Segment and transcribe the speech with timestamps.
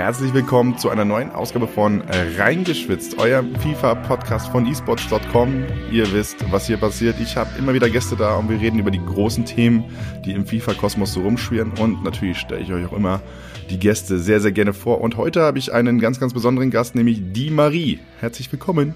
[0.00, 2.02] Herzlich willkommen zu einer neuen Ausgabe von
[2.38, 5.66] Reingeschwitzt, euer FIFA-Podcast von esports.com.
[5.92, 7.16] Ihr wisst, was hier passiert.
[7.20, 9.84] Ich habe immer wieder Gäste da und wir reden über die großen Themen,
[10.24, 11.72] die im FIFA-Kosmos so rumschwirren.
[11.78, 13.20] Und natürlich stelle ich euch auch immer
[13.68, 15.02] die Gäste sehr, sehr gerne vor.
[15.02, 18.00] Und heute habe ich einen ganz, ganz besonderen Gast, nämlich die Marie.
[18.20, 18.94] Herzlich willkommen.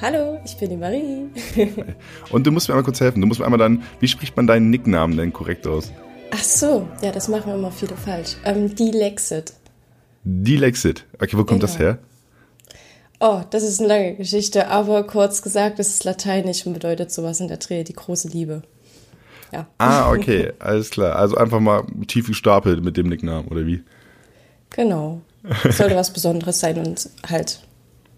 [0.00, 1.28] Hallo, ich bin die Marie.
[2.30, 3.20] und du musst mir einmal kurz helfen.
[3.20, 5.90] Du musst mir einmal dann, wie spricht man deinen Nicknamen denn korrekt aus?
[6.30, 8.36] Ach so, ja, das machen immer viele falsch.
[8.44, 9.54] Ähm, die Lexit.
[10.24, 11.04] Dilexit.
[11.20, 11.66] Okay, wo kommt ja.
[11.66, 11.98] das her?
[13.20, 17.40] Oh, das ist eine lange Geschichte, aber kurz gesagt, es ist lateinisch und bedeutet sowas
[17.40, 18.62] in der Dreh, die große Liebe.
[19.52, 19.66] Ja.
[19.78, 21.16] Ah, okay, alles klar.
[21.16, 23.82] Also einfach mal tief gestapelt mit dem Nicknamen, oder wie?
[24.70, 25.20] Genau.
[25.70, 27.60] Sollte was Besonderes sein und halt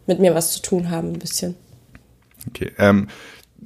[0.06, 1.56] mit mir was zu tun haben, ein bisschen.
[2.48, 2.72] Okay.
[2.78, 3.08] Ähm,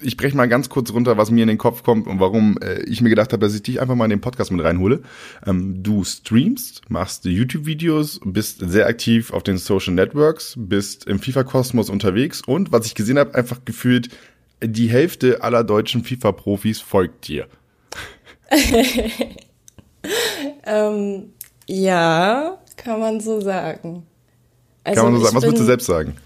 [0.00, 2.82] ich breche mal ganz kurz runter, was mir in den Kopf kommt und warum äh,
[2.82, 5.02] ich mir gedacht habe, dass ich dich einfach mal in den Podcast mit reinhole.
[5.46, 11.90] Ähm, du streamst, machst YouTube-Videos, bist sehr aktiv auf den Social Networks, bist im FIFA-Kosmos
[11.90, 14.10] unterwegs und was ich gesehen habe, einfach gefühlt,
[14.62, 17.46] die Hälfte aller deutschen FIFA-Profis folgt dir.
[20.64, 21.30] ähm,
[21.66, 24.06] ja, kann man so sagen.
[24.84, 25.36] Also kann man so sagen.
[25.36, 26.16] Was würdest du selbst sagen?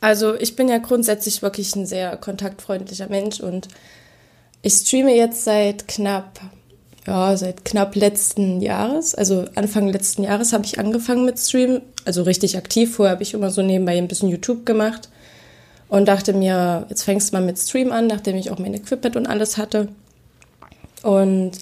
[0.00, 3.68] Also ich bin ja grundsätzlich wirklich ein sehr kontaktfreundlicher Mensch und
[4.62, 6.40] ich streame jetzt seit knapp,
[7.06, 12.22] ja, seit knapp letzten Jahres, also Anfang letzten Jahres habe ich angefangen mit Stream, also
[12.22, 12.94] richtig aktiv.
[12.94, 15.08] Vorher habe ich immer so nebenbei ein bisschen YouTube gemacht
[15.88, 19.16] und dachte mir, jetzt fängst du mal mit Stream an, nachdem ich auch mein Equipment
[19.16, 19.88] und alles hatte.
[21.02, 21.52] Und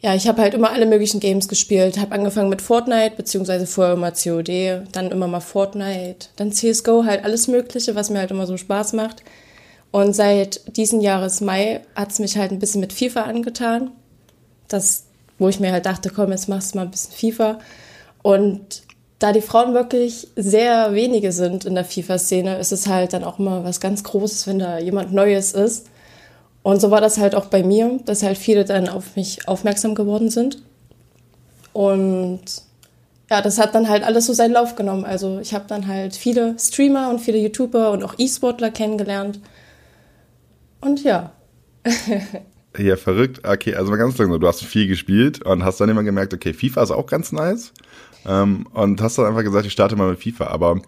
[0.00, 1.98] ja, ich habe halt immer alle möglichen Games gespielt.
[1.98, 7.24] Habe angefangen mit Fortnite, beziehungsweise vorher immer COD, dann immer mal Fortnite, dann CSGO, halt
[7.24, 9.24] alles Mögliche, was mir halt immer so Spaß macht.
[9.90, 13.90] Und seit diesen Jahres Mai hat's mich halt ein bisschen mit FIFA angetan.
[14.68, 15.04] Das,
[15.38, 17.58] wo ich mir halt dachte, komm, jetzt machst du mal ein bisschen FIFA.
[18.22, 18.82] Und
[19.18, 23.40] da die Frauen wirklich sehr wenige sind in der FIFA-Szene, ist es halt dann auch
[23.40, 25.86] immer was ganz Großes, wenn da jemand Neues ist.
[26.68, 29.94] Und so war das halt auch bei mir, dass halt viele dann auf mich aufmerksam
[29.94, 30.62] geworden sind.
[31.72, 32.42] Und
[33.30, 35.06] ja, das hat dann halt alles so seinen Lauf genommen.
[35.06, 39.40] Also ich habe dann halt viele Streamer und viele YouTuber und auch E-Sportler kennengelernt.
[40.82, 41.32] Und ja.
[42.78, 43.48] ja, verrückt.
[43.48, 44.38] Okay, also mal ganz langsam.
[44.38, 47.72] Du hast viel gespielt und hast dann immer gemerkt, okay, FIFA ist auch ganz nice.
[48.26, 50.48] Ähm, und hast dann einfach gesagt, ich starte mal mit FIFA.
[50.48, 50.82] Aber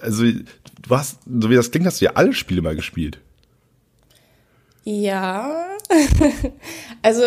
[0.00, 3.18] also du hast, so wie das klingt, hast du ja alle Spiele mal gespielt.
[4.84, 5.66] Ja,
[7.02, 7.22] also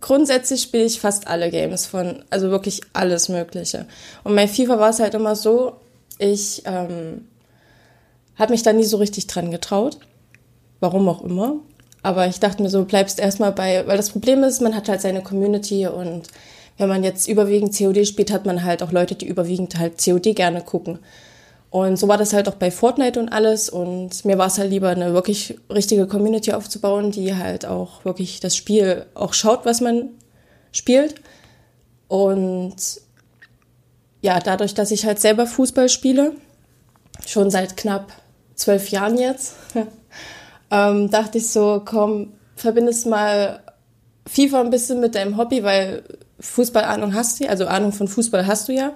[0.00, 3.86] grundsätzlich spiele ich fast alle Games von, also wirklich alles Mögliche.
[4.22, 5.76] Und bei FIFA war es halt immer so,
[6.18, 7.26] ich ähm,
[8.36, 9.98] habe mich da nie so richtig dran getraut.
[10.80, 11.56] Warum auch immer.
[12.02, 15.00] Aber ich dachte mir so, bleibst erstmal bei, weil das Problem ist, man hat halt
[15.00, 16.28] seine Community und
[16.76, 20.34] wenn man jetzt überwiegend COD spielt, hat man halt auch Leute, die überwiegend halt COD
[20.34, 20.98] gerne gucken.
[21.74, 23.68] Und so war das halt auch bei Fortnite und alles.
[23.68, 28.38] Und mir war es halt lieber, eine wirklich richtige Community aufzubauen, die halt auch wirklich
[28.38, 30.10] das Spiel auch schaut, was man
[30.70, 31.16] spielt.
[32.06, 32.76] Und
[34.20, 36.34] ja, dadurch, dass ich halt selber Fußball spiele,
[37.26, 38.12] schon seit knapp
[38.54, 39.54] zwölf Jahren jetzt,
[40.70, 43.64] ähm, dachte ich so, komm, verbindest mal
[44.26, 46.04] FIFA ein bisschen mit deinem Hobby, weil
[46.38, 48.92] Fußballahnung hast du, also Ahnung von Fußball hast du ja.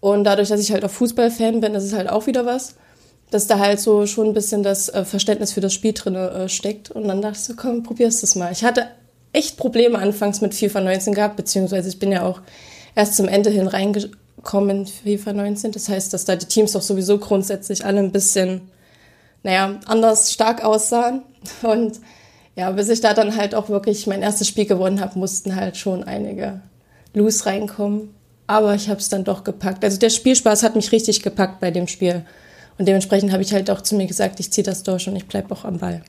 [0.00, 2.74] Und dadurch, dass ich halt auch Fußballfan bin, ist es halt auch wieder was,
[3.30, 6.48] dass da halt so schon ein bisschen das äh, Verständnis für das Spiel drin äh,
[6.48, 6.90] steckt.
[6.90, 8.52] Und dann dachte ich so, komm, probierst es mal.
[8.52, 8.86] Ich hatte
[9.32, 12.40] echt Probleme anfangs mit FIFA 19 gehabt, beziehungsweise ich bin ja auch
[12.94, 15.72] erst zum Ende hin reingekommen in FIFA 19.
[15.72, 18.62] Das heißt, dass da die Teams doch sowieso grundsätzlich alle ein bisschen,
[19.42, 21.22] naja, anders stark aussahen.
[21.62, 22.00] Und
[22.56, 25.76] ja, bis ich da dann halt auch wirklich mein erstes Spiel gewonnen habe, mussten halt
[25.76, 26.62] schon einige
[27.12, 28.14] Loose reinkommen.
[28.46, 29.84] Aber ich habe es dann doch gepackt.
[29.84, 32.24] Also der Spielspaß hat mich richtig gepackt bei dem Spiel.
[32.78, 35.26] Und dementsprechend habe ich halt auch zu mir gesagt, ich ziehe das durch und ich
[35.26, 36.02] bleibe auch am Ball.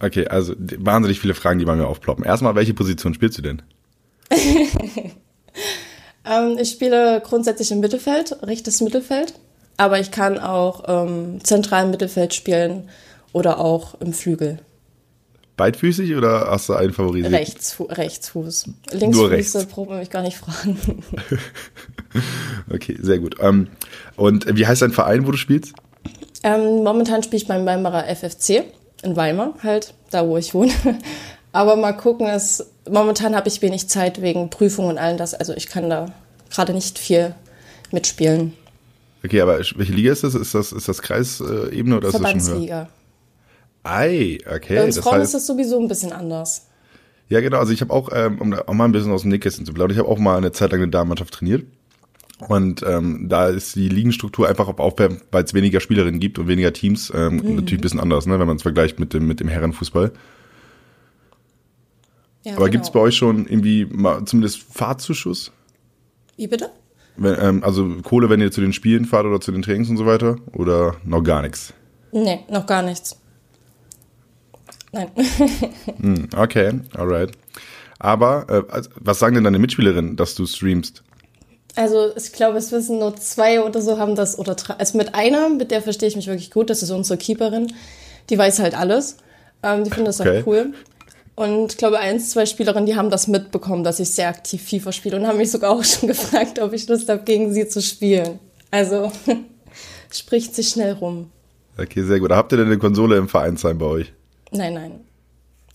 [0.00, 2.24] Okay, also wahnsinnig viele Fragen, die bei mir aufploppen.
[2.24, 3.62] Erstmal, welche Position spielst du denn?
[6.24, 9.34] ähm, ich spiele grundsätzlich im Mittelfeld, rechtes Mittelfeld.
[9.76, 12.88] Aber ich kann auch ähm, zentralen Mittelfeld spielen
[13.32, 14.58] oder auch im Flügel.
[15.60, 17.34] Beidfüßig oder hast du einen favorisiert?
[17.34, 18.70] Rechtsfu Rechtsfuß.
[18.92, 21.04] Linksfüße braucht man mich gar nicht fragen.
[22.72, 23.36] okay, sehr gut.
[23.40, 23.68] Ähm,
[24.16, 25.74] und wie heißt dein Verein, wo du spielst?
[26.42, 28.64] Ähm, momentan spiele ich beim Weimarer FFC
[29.02, 30.72] in Weimar, halt, da wo ich wohne.
[31.52, 35.34] Aber mal gucken, es, momentan habe ich wenig Zeit wegen Prüfungen und allem das.
[35.34, 36.06] Also ich kann da
[36.48, 37.34] gerade nicht viel
[37.92, 38.54] mitspielen.
[39.22, 40.34] Okay, aber welche Liga ist das?
[40.34, 42.88] Ist das, ist das Kreisebene oder ist das schon höher?
[43.82, 44.76] Ei, okay.
[44.76, 46.66] Bei uns das Frauen heißt, ist das sowieso ein bisschen anders.
[47.28, 47.58] Ja, genau.
[47.58, 49.92] Also ich habe auch, ähm, um auch mal ein bisschen aus dem Nähkästchen zu plaudern,
[49.92, 51.64] ich habe auch mal eine Zeit lang eine Damenmannschaft trainiert.
[52.48, 56.48] Und ähm, da ist die Ligenstruktur einfach auf Aufwärmen, weil es weniger Spielerinnen gibt und
[56.48, 57.56] weniger Teams, ähm, mhm.
[57.56, 60.12] natürlich ein bisschen anders, ne, wenn man es vergleicht mit dem, mit dem Herrenfußball.
[62.42, 62.72] Ja, Aber genau.
[62.72, 65.52] gibt es bei euch schon irgendwie mal zumindest Fahrtzuschuss?
[66.36, 66.70] Wie bitte?
[67.16, 69.98] Wenn, ähm, also Kohle, wenn ihr zu den Spielen fahrt oder zu den Trainings und
[69.98, 70.36] so weiter?
[70.54, 71.74] Oder noch gar nichts?
[72.12, 73.20] Nee, noch gar nichts.
[74.92, 75.08] Nein.
[76.00, 77.30] hm, okay, alright.
[77.98, 81.02] Aber äh, was sagen denn deine Mitspielerinnen, dass du streamst?
[81.76, 84.74] Also ich glaube, es wissen nur zwei oder so haben das oder drei.
[84.74, 87.72] Also mit einer, mit der verstehe ich mich wirklich gut, das ist unsere Keeperin.
[88.28, 89.18] Die weiß halt alles.
[89.62, 90.40] Ähm, die finden das okay.
[90.40, 90.72] auch cool.
[91.36, 94.92] Und ich glaube, eins, zwei Spielerinnen, die haben das mitbekommen, dass ich sehr aktiv FIFA
[94.92, 97.80] spiele und haben mich sogar auch schon gefragt, ob ich Lust habe, gegen sie zu
[97.80, 98.38] spielen.
[98.70, 99.12] Also
[100.12, 101.30] spricht sich schnell rum.
[101.78, 102.30] Okay, sehr gut.
[102.30, 104.12] Habt ihr denn eine Konsole im Vereinsheim bei euch?
[104.50, 105.00] Nein, nein.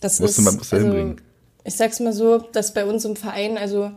[0.01, 1.22] Das musste ist, man musste also, hinbringen.
[1.63, 3.92] Ich sag's mal so, dass bei uns im Verein, also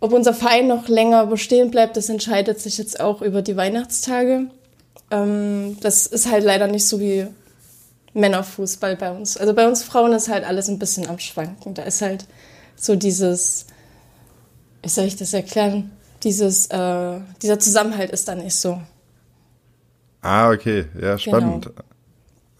[0.00, 4.46] ob unser Verein noch länger bestehen bleibt, das entscheidet sich jetzt auch über die Weihnachtstage.
[5.10, 7.26] Ähm, das ist halt leider nicht so wie
[8.14, 9.36] Männerfußball bei uns.
[9.36, 11.74] Also bei uns Frauen ist halt alles ein bisschen am Schwanken.
[11.74, 12.26] Da ist halt
[12.76, 13.66] so dieses,
[14.82, 15.90] wie soll ich das erklären?
[16.22, 18.80] Dieses, äh, dieser Zusammenhalt ist da nicht so.
[20.22, 21.66] Ah, okay, ja, spannend.
[21.66, 21.76] Genau.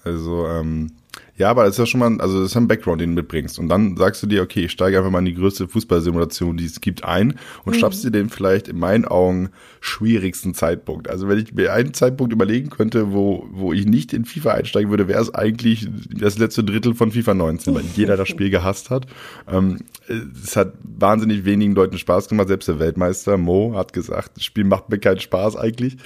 [0.05, 0.93] Also, ähm,
[1.37, 3.59] ja, aber das ist ja schon mal, also das ist ein Background, den du mitbringst.
[3.59, 6.65] Und dann sagst du dir, okay, ich steige einfach mal in die größte Fußballsimulation, die
[6.65, 7.35] es gibt, ein
[7.65, 7.81] und mhm.
[7.81, 9.51] schaffst dir den vielleicht in meinen Augen
[9.81, 11.11] schwierigsten Zeitpunkt.
[11.11, 14.91] Also wenn ich mir einen Zeitpunkt überlegen könnte, wo, wo ich nicht in FIFA einsteigen
[14.91, 18.91] würde, wäre es eigentlich das letzte Drittel von FIFA 19, weil jeder das Spiel gehasst
[18.91, 19.07] hat.
[19.49, 19.79] Ähm,
[20.09, 24.65] es hat wahnsinnig wenigen Leuten Spaß gemacht, selbst der Weltmeister Mo hat gesagt, das Spiel
[24.65, 25.97] macht mir keinen Spaß eigentlich.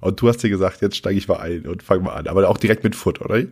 [0.00, 2.28] Und du hast dir gesagt, jetzt steige ich mal ein und fang mal an.
[2.28, 3.42] Aber auch direkt mit Foot, oder?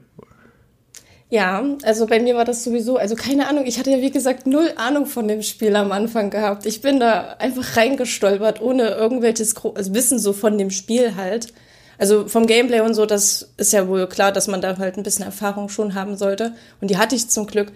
[1.28, 4.46] Ja, also bei mir war das sowieso, also keine Ahnung, ich hatte ja wie gesagt
[4.46, 6.66] null Ahnung von dem Spiel am Anfang gehabt.
[6.66, 11.52] Ich bin da einfach reingestolpert, ohne irgendwelches also Wissen so von dem Spiel halt.
[11.98, 15.02] Also vom Gameplay und so, das ist ja wohl klar, dass man da halt ein
[15.02, 16.54] bisschen Erfahrung schon haben sollte.
[16.80, 17.72] Und die hatte ich zum Glück.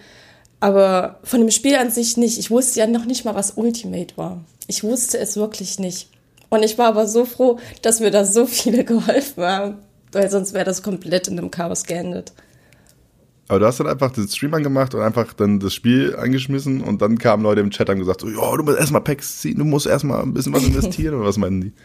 [0.59, 2.37] Aber von dem Spiel an sich nicht.
[2.37, 4.45] Ich wusste ja noch nicht mal, was Ultimate war.
[4.67, 6.07] Ich wusste es wirklich nicht.
[6.49, 9.77] Und ich war aber so froh, dass mir da so viele geholfen haben,
[10.11, 12.31] weil sonst wäre das komplett in einem Chaos geendet.
[13.51, 17.01] Aber du hast dann einfach den Stream angemacht und einfach dann das Spiel angeschmissen und
[17.01, 19.87] dann kamen Leute im Chat und gesagt, so, du musst erstmal Packs ziehen, du musst
[19.87, 21.71] erstmal ein bisschen was investieren oder was meinen die?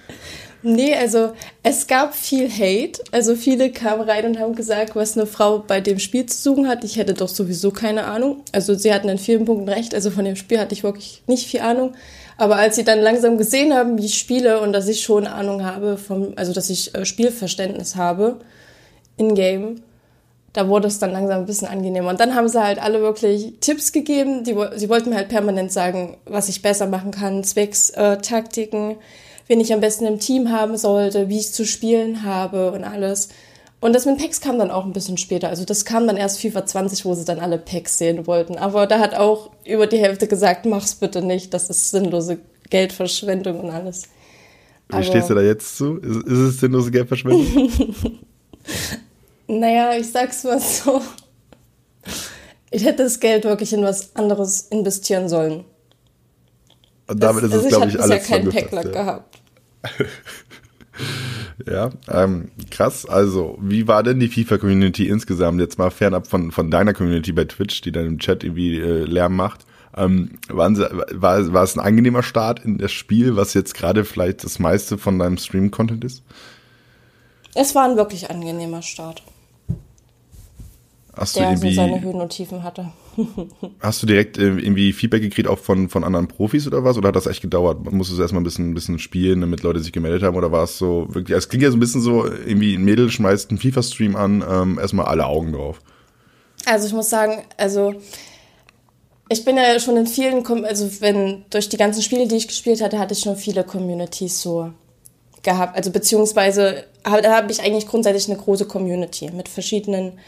[0.63, 1.33] Nee, also
[1.63, 3.01] es gab viel Hate.
[3.13, 6.67] Also viele kamen rein und haben gesagt, was eine Frau bei dem Spiel zu suchen
[6.67, 6.83] hat.
[6.83, 8.43] Ich hätte doch sowieso keine Ahnung.
[8.53, 9.95] Also sie hatten in vielen Punkten recht.
[9.95, 11.93] Also von dem Spiel hatte ich wirklich nicht viel Ahnung.
[12.37, 15.65] Aber als sie dann langsam gesehen haben, wie ich spiele und dass ich schon Ahnung
[15.65, 18.41] habe, vom, also dass ich äh, Spielverständnis habe
[19.19, 19.83] in-game,
[20.57, 22.09] da wurde es dann langsam ein bisschen angenehmer.
[22.09, 24.43] Und dann haben sie halt alle wirklich Tipps gegeben.
[24.43, 28.97] Die, sie wollten mir halt permanent sagen, was ich besser machen kann, zwecks äh, Taktiken,
[29.49, 33.29] wen ich am besten im Team haben sollte, wie ich zu spielen habe und alles.
[33.81, 35.51] Und das mit Packs kam dann auch ein bisschen später.
[35.51, 38.57] Also das kam dann erst FIFA 20, wo sie dann alle Packs sehen wollten.
[38.57, 42.39] Aber da hat auch über die Hälfte gesagt, mach's bitte nicht, das ist sinnlose
[42.71, 44.05] Geldverschwendung und alles.
[44.89, 45.99] Wie stehst du da jetzt zu?
[45.99, 47.71] Ist, ist es sinnlose Geldverschwendung?
[49.49, 51.03] Naja, ich sag's mal so.
[52.71, 55.65] Ich hätte das Geld wirklich in was anderes investieren sollen.
[57.07, 58.27] Und damit das, ist es, also glaube ich, alles.
[58.27, 58.91] Ich habe ja keinen Packlack ja.
[58.91, 59.39] gehabt.
[61.67, 63.07] ja, ähm, krass.
[63.07, 65.61] Also, wie war denn die FIFA-Community insgesamt?
[65.61, 69.05] Jetzt mal fernab von, von deiner Community bei Twitch, die dann im Chat irgendwie äh,
[69.05, 69.65] Lärm macht.
[69.97, 74.05] Ähm, waren sie, war, war es ein angenehmer Start in das Spiel, was jetzt gerade
[74.05, 76.23] vielleicht das meiste von deinem Stream-Content ist?
[77.55, 79.23] Es war ein wirklich angenehmer Start.
[81.17, 82.93] Hast der so seine Höhen und Tiefen hatte.
[83.81, 86.99] hast du direkt äh, irgendwie Feedback gekriegt auch von, von anderen Profis oder was?
[86.99, 87.91] Oder hat das echt gedauert?
[87.91, 90.37] Musstest du erstmal ein bisschen, ein bisschen spielen, damit Leute sich gemeldet haben?
[90.37, 93.11] Oder war es so wirklich, es klingt ja so ein bisschen so, irgendwie ein Mädel
[93.11, 95.81] schmeißt einen FIFA-Stream an, ähm, erstmal alle Augen drauf.
[96.67, 97.95] Also ich muss sagen, also
[99.29, 102.83] ich bin ja schon in vielen, also wenn durch die ganzen Spiele, die ich gespielt
[102.83, 104.71] hatte, hatte ich schon viele Communities so
[105.43, 105.77] gehabt.
[105.77, 110.19] Also beziehungsweise da habe ich eigentlich grundsätzlich eine große Community mit verschiedenen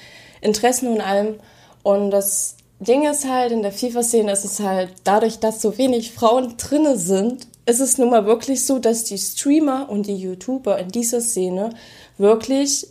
[0.41, 1.37] Interessen und allem.
[1.83, 6.13] Und das Ding ist halt, in der FIFA-Szene ist es halt, dadurch, dass so wenig
[6.13, 10.79] Frauen drinne sind, ist es nun mal wirklich so, dass die Streamer und die YouTuber
[10.79, 11.71] in dieser Szene
[12.17, 12.87] wirklich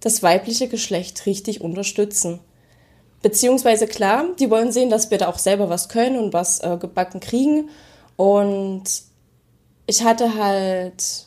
[0.00, 2.40] das weibliche Geschlecht richtig unterstützen.
[3.22, 6.76] Beziehungsweise klar, die wollen sehen, dass wir da auch selber was können und was äh,
[6.78, 7.70] gebacken kriegen.
[8.16, 8.84] Und
[9.86, 11.25] ich hatte halt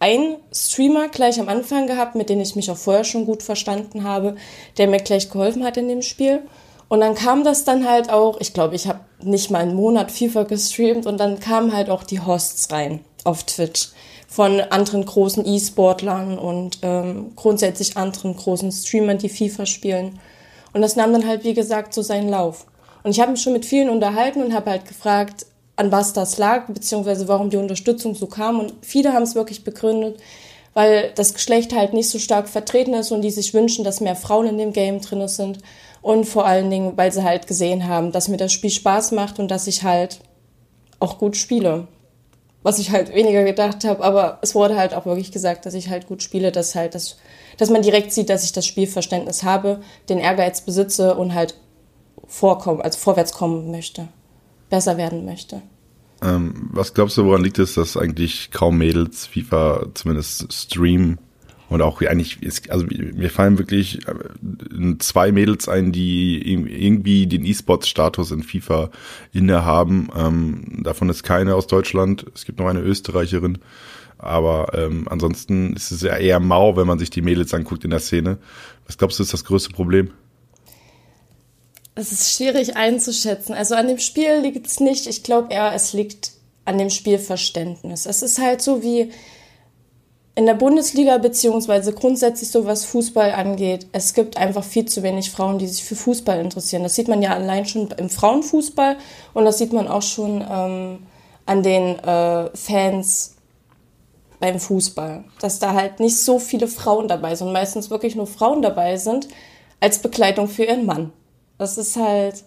[0.00, 4.04] einen Streamer gleich am Anfang gehabt, mit dem ich mich auch vorher schon gut verstanden
[4.04, 4.36] habe,
[4.76, 6.42] der mir gleich geholfen hat in dem Spiel.
[6.88, 10.10] Und dann kam das dann halt auch, ich glaube, ich habe nicht mal einen Monat
[10.10, 13.00] FIFA gestreamt und dann kamen halt auch die Hosts rein.
[13.24, 13.90] auf Twitch
[14.28, 20.20] von anderen großen E-Sportlern und ähm, grundsätzlich anderen großen Streamern, die FIFA spielen.
[20.74, 22.66] Und das nahm dann halt, wie gesagt, so seinen Lauf.
[23.02, 25.46] Und ich habe mich schon mit vielen unterhalten und habe halt gefragt,
[25.78, 28.58] an was das lag, beziehungsweise warum die Unterstützung so kam.
[28.58, 30.20] Und viele haben es wirklich begründet,
[30.74, 34.16] weil das Geschlecht halt nicht so stark vertreten ist und die sich wünschen, dass mehr
[34.16, 35.58] Frauen in dem Game drin sind.
[36.02, 39.38] Und vor allen Dingen, weil sie halt gesehen haben, dass mir das Spiel Spaß macht
[39.38, 40.20] und dass ich halt
[40.98, 41.86] auch gut spiele.
[42.64, 45.90] Was ich halt weniger gedacht habe, aber es wurde halt auch wirklich gesagt, dass ich
[45.90, 47.18] halt gut spiele, dass halt das,
[47.56, 51.54] dass man direkt sieht, dass ich das Spielverständnis habe, den Ehrgeiz besitze und halt
[52.26, 54.08] vorkommen, also vorwärts kommen möchte,
[54.68, 55.62] besser werden möchte.
[56.22, 61.18] Ähm, was glaubst du, woran liegt es, dass eigentlich kaum Mädels FIFA zumindest streamen?
[61.68, 67.44] Und auch eigentlich, ist, also mir fallen wirklich äh, zwei Mädels ein, die irgendwie den
[67.44, 68.90] E-Sports-Status in FIFA
[69.34, 70.08] innehaben.
[70.16, 72.24] Ähm, davon ist keine aus Deutschland.
[72.34, 73.58] Es gibt noch eine Österreicherin.
[74.16, 77.90] Aber ähm, ansonsten ist es ja eher mau, wenn man sich die Mädels anguckt in
[77.90, 78.38] der Szene.
[78.86, 80.10] Was glaubst du, ist das größte Problem?
[81.98, 83.54] Es ist schwierig einzuschätzen.
[83.54, 85.08] Also an dem Spiel liegt es nicht.
[85.08, 86.30] Ich glaube eher, es liegt
[86.64, 88.06] an dem Spielverständnis.
[88.06, 89.10] Es ist halt so wie
[90.36, 93.88] in der Bundesliga beziehungsweise grundsätzlich so was Fußball angeht.
[93.90, 96.84] Es gibt einfach viel zu wenig Frauen, die sich für Fußball interessieren.
[96.84, 98.96] Das sieht man ja allein schon im Frauenfußball
[99.34, 101.06] und das sieht man auch schon ähm,
[101.46, 103.34] an den äh, Fans
[104.38, 108.62] beim Fußball, dass da halt nicht so viele Frauen dabei sind, meistens wirklich nur Frauen
[108.62, 109.26] dabei sind
[109.80, 111.12] als Begleitung für ihren Mann.
[111.58, 112.44] Das ist halt,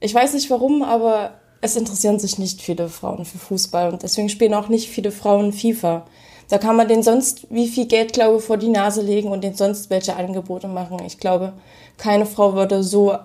[0.00, 4.28] ich weiß nicht warum, aber es interessieren sich nicht viele Frauen für Fußball und deswegen
[4.28, 6.06] spielen auch nicht viele Frauen FIFA.
[6.48, 9.42] Da kann man den sonst wie viel Geld, glaube ich, vor die Nase legen und
[9.42, 10.98] den sonst welche Angebote machen.
[11.06, 11.54] Ich glaube,
[11.96, 13.16] keine Frau würde so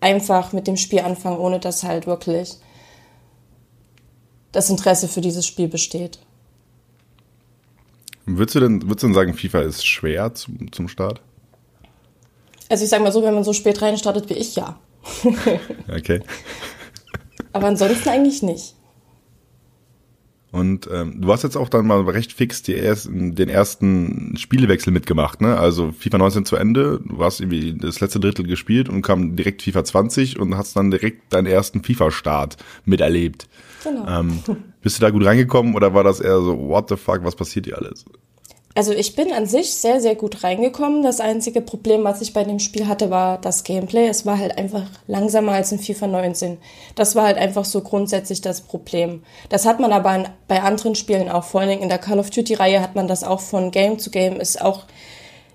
[0.00, 2.56] einfach mit dem Spiel anfangen, ohne dass halt wirklich
[4.52, 6.18] das Interesse für dieses Spiel besteht.
[8.24, 11.20] Würdest du denn, würdest du denn sagen, FIFA ist schwer zum, zum Start?
[12.68, 14.78] Also ich sage mal so, wenn man so spät reinstartet wie ich, ja.
[15.94, 16.20] okay.
[17.52, 18.74] Aber ansonsten eigentlich nicht.
[20.52, 24.90] Und ähm, du hast jetzt auch dann mal recht fix die ersten, den ersten Spielewechsel
[24.90, 25.58] mitgemacht, ne?
[25.58, 29.62] Also FIFA 19 zu Ende, du hast irgendwie das letzte Drittel gespielt und kam direkt
[29.62, 32.56] FIFA 20 und hast dann direkt deinen ersten FIFA-Start
[32.86, 33.48] miterlebt.
[33.84, 34.06] Genau.
[34.08, 34.42] Ähm,
[34.80, 37.66] bist du da gut reingekommen oder war das eher so, what the fuck, was passiert
[37.66, 38.06] hier alles?
[38.76, 41.02] Also ich bin an sich sehr, sehr gut reingekommen.
[41.02, 44.06] Das einzige Problem, was ich bei dem Spiel hatte, war das Gameplay.
[44.06, 46.58] Es war halt einfach langsamer als in FIFA 19.
[46.94, 49.22] Das war halt einfach so grundsätzlich das Problem.
[49.48, 51.44] Das hat man aber bei anderen Spielen auch.
[51.44, 54.10] Vor allen Dingen in der Call of Duty-Reihe hat man das auch von Game zu
[54.10, 54.38] Game.
[54.38, 54.84] Ist auch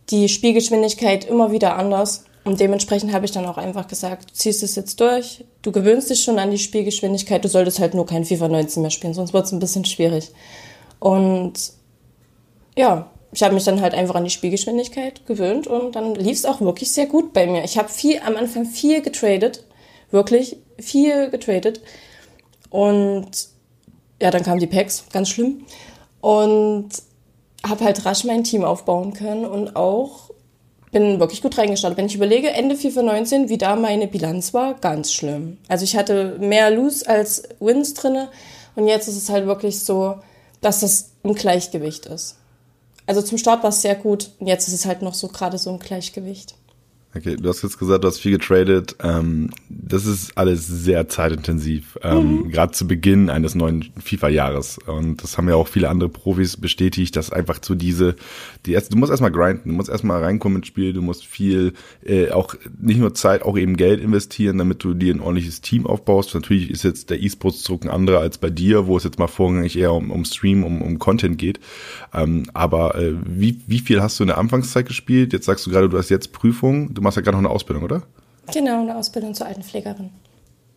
[0.09, 2.25] die Spielgeschwindigkeit immer wieder anders.
[2.43, 6.09] Und dementsprechend habe ich dann auch einfach gesagt, du ziehst es jetzt durch, du gewöhnst
[6.09, 9.31] dich schon an die Spielgeschwindigkeit, du solltest halt nur kein FIFA 19 mehr spielen, sonst
[9.31, 10.31] wird es ein bisschen schwierig.
[10.99, 11.53] Und
[12.81, 16.45] ja, ich habe mich dann halt einfach an die Spielgeschwindigkeit gewöhnt und dann lief es
[16.45, 17.63] auch wirklich sehr gut bei mir.
[17.63, 19.63] Ich habe viel am Anfang viel getradet,
[20.09, 21.79] wirklich viel getradet
[22.71, 23.29] und
[24.19, 25.63] ja, dann kamen die Packs, ganz schlimm
[26.21, 26.89] und
[27.63, 30.31] habe halt rasch mein Team aufbauen können und auch
[30.91, 31.99] bin wirklich gut reingestartet.
[31.99, 35.59] Wenn ich überlege, Ende FIFA 19, wie da meine Bilanz war, ganz schlimm.
[35.67, 38.29] Also ich hatte mehr Lose als Wins drinne
[38.75, 40.15] und jetzt ist es halt wirklich so,
[40.61, 42.40] dass das im Gleichgewicht ist.
[43.11, 45.57] Also zum Start war es sehr gut und jetzt ist es halt noch so gerade
[45.57, 46.55] so im Gleichgewicht.
[47.13, 48.95] Okay, du hast jetzt gesagt, du hast viel getradet.
[49.03, 52.51] Ähm, das ist alles sehr zeitintensiv, ähm, mhm.
[52.51, 54.77] gerade zu Beginn eines neuen FIFA-Jahres.
[54.77, 58.15] Und das haben ja auch viele andere Profis bestätigt, dass einfach zu diese,
[58.65, 61.73] die erste, du musst erstmal grinden, du musst erstmal reinkommen ins Spiel, du musst viel,
[62.05, 65.85] äh, auch nicht nur Zeit, auch eben Geld investieren, damit du dir ein ordentliches Team
[65.85, 66.33] aufbaust.
[66.33, 69.77] Natürlich ist jetzt der E-Sports-Druck ein anderer als bei dir, wo es jetzt mal vorrangig
[69.77, 71.59] eher um, um Stream, um, um Content geht.
[72.13, 75.33] Ähm, aber äh, wie, wie viel hast du in der Anfangszeit gespielt?
[75.33, 77.83] Jetzt sagst du gerade, du hast jetzt Prüfungen du machst ja gerade noch eine Ausbildung,
[77.83, 78.03] oder?
[78.53, 80.11] Genau, eine Ausbildung zur Altenpflegerin.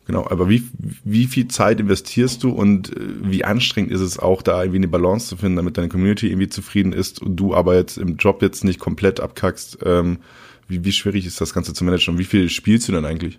[0.06, 0.62] Genau, aber wie,
[1.04, 4.88] wie viel Zeit investierst du und äh, wie anstrengend ist es auch, da irgendwie eine
[4.88, 8.40] Balance zu finden, damit deine Community irgendwie zufrieden ist und du aber jetzt im Job
[8.40, 9.78] jetzt nicht komplett abkackst?
[9.84, 10.18] Ähm,
[10.66, 13.38] wie, wie schwierig ist das Ganze zu managen und wie viel spielst du denn eigentlich?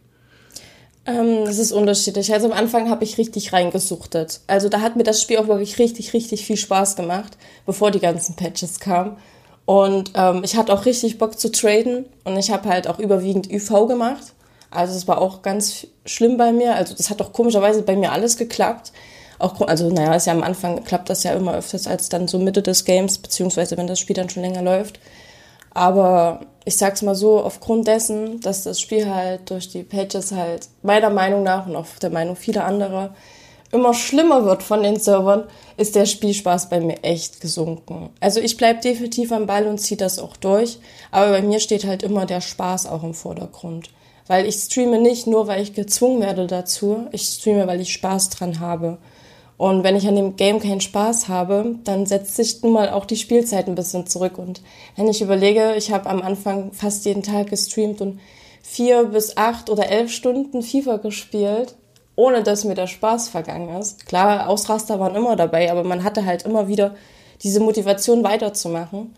[1.08, 2.34] Ähm, das ist unterschiedlich.
[2.34, 4.42] Also am Anfang habe ich richtig reingesuchtet.
[4.46, 8.00] Also da hat mir das Spiel auch wirklich richtig, richtig viel Spaß gemacht, bevor die
[8.00, 9.18] ganzen Patches kamen.
[9.66, 13.52] Und ähm, ich hatte auch richtig Bock zu traden und ich habe halt auch überwiegend
[13.52, 14.34] UV gemacht.
[14.70, 16.76] Also das war auch ganz schlimm bei mir.
[16.76, 18.92] Also das hat auch komischerweise bei mir alles geklappt.
[19.40, 22.38] Auch, also naja, ist ja am Anfang klappt das ja immer öfters als dann so
[22.38, 25.00] Mitte des Games, beziehungsweise wenn das Spiel dann schon länger läuft.
[25.74, 30.70] Aber ich sag's mal so, aufgrund dessen, dass das Spiel halt durch die Pages halt
[30.84, 33.14] meiner Meinung nach und auch der Meinung vieler anderer
[33.76, 35.44] immer schlimmer wird von den Servern,
[35.78, 38.10] ist der Spielspaß bei mir echt gesunken.
[38.20, 40.80] Also ich bleib definitiv am Ball und ziehe das auch durch,
[41.12, 43.90] aber bei mir steht halt immer der Spaß auch im Vordergrund.
[44.28, 48.32] Weil ich streame nicht nur, weil ich gezwungen werde dazu, ich streame, weil ich Spaß
[48.32, 48.98] dran habe.
[49.58, 53.06] Und wenn ich an dem Game keinen Spaß habe, dann setzt sich nun mal auch
[53.06, 54.38] die Spielzeit ein bisschen zurück.
[54.38, 54.62] Und
[54.96, 58.20] wenn ich überlege, ich habe am Anfang fast jeden Tag gestreamt und
[58.62, 61.76] vier bis acht oder elf Stunden FIFA gespielt,
[62.16, 64.06] ohne dass mir der Spaß vergangen ist.
[64.06, 66.96] Klar, Ausraster waren immer dabei, aber man hatte halt immer wieder
[67.44, 69.16] diese Motivation weiterzumachen.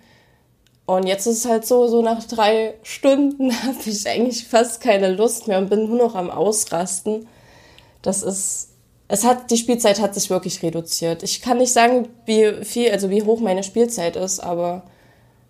[0.85, 5.11] Und jetzt ist es halt so, so nach drei Stunden habe ich eigentlich fast keine
[5.11, 7.27] Lust mehr und bin nur noch am Ausrasten.
[8.01, 8.69] Das ist
[9.07, 11.23] es hat, die Spielzeit hat sich wirklich reduziert.
[11.23, 14.83] Ich kann nicht sagen, wie viel, also wie hoch meine Spielzeit ist, aber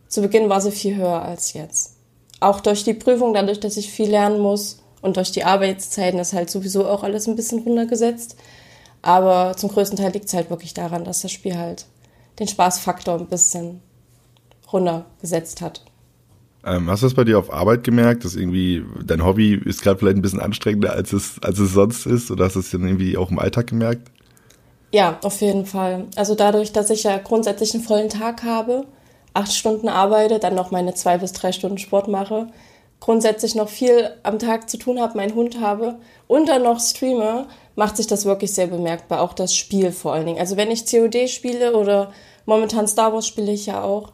[0.08, 1.96] zu Beginn war sie viel höher als jetzt.
[2.40, 6.34] Auch durch die Prüfung, dadurch, dass ich viel lernen muss und durch die Arbeitszeiten ist
[6.34, 8.36] halt sowieso auch alles ein bisschen runtergesetzt.
[9.02, 11.86] Aber zum größten Teil liegt es halt wirklich daran, dass das Spiel halt
[12.40, 13.80] den Spaßfaktor ein bisschen
[14.72, 15.86] runtergesetzt hat.
[16.66, 19.98] Ähm, hast du das bei dir auf Arbeit gemerkt, dass irgendwie dein Hobby ist gerade
[19.98, 22.30] vielleicht ein bisschen anstrengender, als es, als es sonst ist?
[22.30, 24.12] Oder hast du es dann irgendwie auch im Alltag gemerkt?
[24.92, 26.08] Ja, auf jeden Fall.
[26.18, 28.86] Also dadurch, dass ich ja grundsätzlich einen vollen Tag habe,
[29.34, 32.48] acht Stunden arbeite, dann noch meine zwei bis drei Stunden Sport mache,
[33.00, 37.48] grundsätzlich noch viel am Tag zu tun habe, meinen Hund habe und dann noch streame,
[37.76, 39.22] macht sich das wirklich sehr bemerkbar.
[39.22, 40.40] Auch das Spiel vor allen Dingen.
[40.40, 42.12] Also wenn ich COD spiele oder
[42.46, 44.12] momentan Star Wars spiele ich ja auch,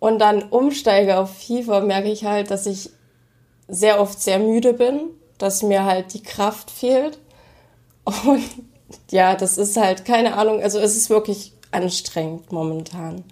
[0.00, 2.90] und dann umsteige auf FIFA, merke ich halt, dass ich
[3.66, 5.00] sehr oft sehr müde bin,
[5.38, 7.18] dass mir halt die Kraft fehlt.
[8.04, 8.44] Und
[9.10, 13.24] ja, das ist halt keine Ahnung, also es ist wirklich anstrengend momentan.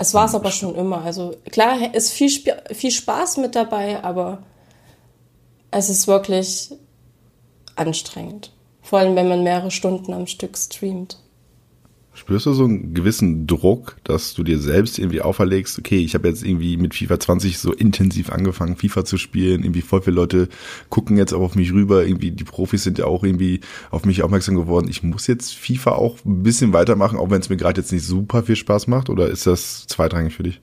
[0.00, 1.02] Es war es aber schon immer.
[1.04, 2.30] Also klar ist viel,
[2.72, 4.38] viel Spaß mit dabei, aber
[5.70, 6.70] es ist wirklich
[7.76, 8.50] anstrengend.
[8.80, 11.19] Vor allem, wenn man mehrere Stunden am Stück streamt.
[12.12, 16.28] Spürst du so einen gewissen Druck, dass du dir selbst irgendwie auferlegst, okay, ich habe
[16.28, 20.48] jetzt irgendwie mit FIFA 20 so intensiv angefangen, FIFA zu spielen, irgendwie voll viele Leute
[20.88, 23.60] gucken jetzt auch auf mich rüber, irgendwie die Profis sind ja auch irgendwie
[23.92, 24.88] auf mich aufmerksam geworden.
[24.90, 28.04] Ich muss jetzt FIFA auch ein bisschen weitermachen, auch wenn es mir gerade jetzt nicht
[28.04, 30.60] super viel Spaß macht, oder ist das zweitrangig für dich?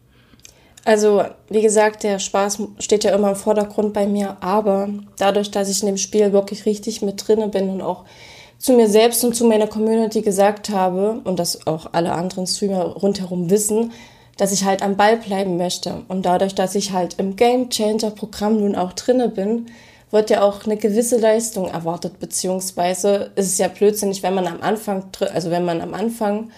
[0.83, 5.69] Also, wie gesagt, der Spaß steht ja immer im Vordergrund bei mir, aber dadurch, dass
[5.69, 8.05] ich in dem Spiel wirklich richtig mit drinne bin und auch
[8.57, 12.83] zu mir selbst und zu meiner Community gesagt habe und das auch alle anderen Streamer
[12.83, 13.91] rundherum wissen,
[14.37, 16.03] dass ich halt am Ball bleiben möchte.
[16.07, 19.67] Und dadurch, dass ich halt im Game Changer Programm nun auch drinne bin,
[20.11, 24.61] wird ja auch eine gewisse Leistung erwartet, beziehungsweise ist es ja blödsinnig, wenn man am
[24.61, 26.51] Anfang, also wenn man am Anfang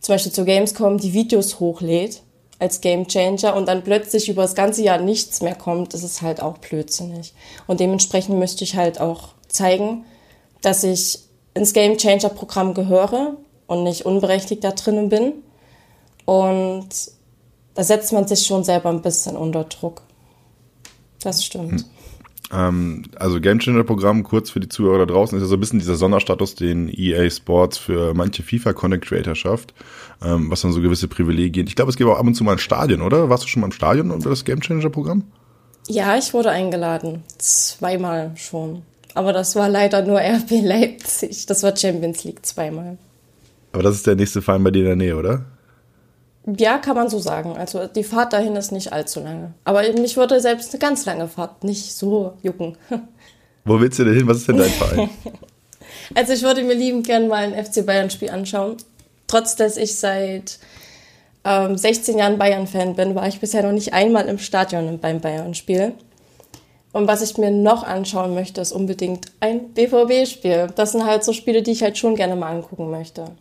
[0.00, 2.22] zum Beispiel zu Gamescom die Videos hochlädt
[2.60, 6.40] als Game Changer und dann plötzlich über das ganze Jahr nichts mehr kommt, ist halt
[6.40, 7.34] auch blödsinnig.
[7.66, 10.04] Und dementsprechend möchte ich halt auch zeigen,
[10.60, 11.23] dass ich
[11.54, 13.36] ins Game Changer Programm gehöre
[13.66, 15.32] und nicht unberechtigt da drinnen bin.
[16.24, 16.88] Und
[17.74, 20.02] da setzt man sich schon selber ein bisschen unter Druck.
[21.22, 21.80] Das stimmt.
[21.80, 21.84] Hm.
[22.52, 25.60] Ähm, also Game Changer Programm, kurz für die Zuhörer da draußen, ist ja so ein
[25.60, 29.74] bisschen dieser Sonderstatus, den EA Sports für manche FIFA Connect Creator schafft,
[30.22, 31.66] ähm, was dann so gewisse Privilegien.
[31.66, 33.28] Ich glaube, es gibt auch ab und zu mal ein Stadion, oder?
[33.28, 35.24] Warst du schon mal im Stadion unter das Game Changer Programm?
[35.88, 37.24] Ja, ich wurde eingeladen.
[37.38, 38.82] Zweimal schon.
[39.14, 41.46] Aber das war leider nur RB Leipzig.
[41.46, 42.98] Das war Champions League zweimal.
[43.72, 45.44] Aber das ist der nächste Verein bei dir in der Nähe, oder?
[46.46, 47.56] Ja, kann man so sagen.
[47.56, 49.54] Also die Fahrt dahin ist nicht allzu lange.
[49.64, 52.76] Aber mich würde selbst eine ganz lange Fahrt nicht so jucken.
[53.64, 54.26] Wo willst du denn hin?
[54.26, 55.08] Was ist denn dein Verein?
[56.14, 58.76] also ich würde mir lieben gern mal ein FC Bayern-Spiel anschauen.
[59.26, 60.58] Trotz dass ich seit
[61.44, 65.94] ähm, 16 Jahren Bayern-Fan bin, war ich bisher noch nicht einmal im Stadion beim Bayern-Spiel.
[66.94, 70.68] Und was ich mir noch anschauen möchte, ist unbedingt ein BVB-Spiel.
[70.76, 73.32] Das sind halt so Spiele, die ich halt schon gerne mal angucken möchte.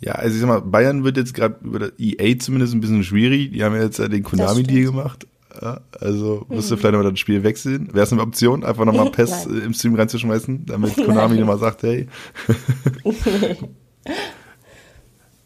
[0.00, 3.52] Ja, also ich sag mal, Bayern wird jetzt gerade über EA zumindest ein bisschen schwierig.
[3.52, 5.28] Die haben ja jetzt den Konami-Deal gemacht.
[6.00, 6.78] Also musst du mhm.
[6.80, 7.88] vielleicht nochmal das Spiel wechseln.
[7.92, 12.08] Wäre es eine Option, einfach nochmal PES im Stream reinzuschmeißen, damit Konami nochmal sagt, hey.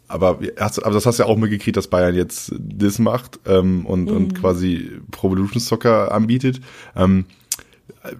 [0.09, 3.85] Aber, hast, aber das hast du ja auch mitgekriegt, dass Bayern jetzt das macht ähm,
[3.85, 4.17] und, mhm.
[4.17, 6.59] und quasi Pro Evolution Soccer anbietet.
[6.95, 7.25] Ähm,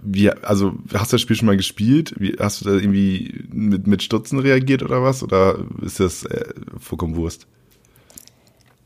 [0.03, 2.13] wie, also hast du das Spiel schon mal gespielt?
[2.17, 5.23] Wie, hast du da irgendwie mit, mit Stutzen reagiert oder was?
[5.23, 7.47] Oder ist das äh, vollkommen Wurst?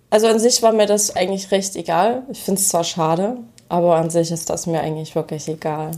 [0.10, 2.24] Also an sich war mir das eigentlich recht egal.
[2.32, 3.38] Ich finde es zwar schade,
[3.68, 5.92] aber an sich ist das mir eigentlich wirklich egal.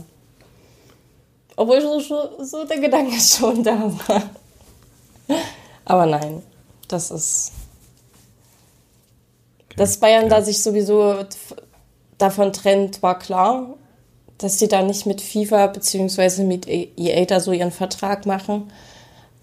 [1.54, 2.00] Obwohl so,
[2.42, 4.22] so der Gedanke schon da war.
[5.84, 6.42] Aber nein.
[6.88, 7.52] Das ist.
[9.76, 11.24] Dass Bayern da sich sowieso
[12.18, 13.76] davon trennt, war klar.
[14.38, 18.70] dass die da nicht mit FIFA beziehungsweise mit EA da so ihren Vertrag machen.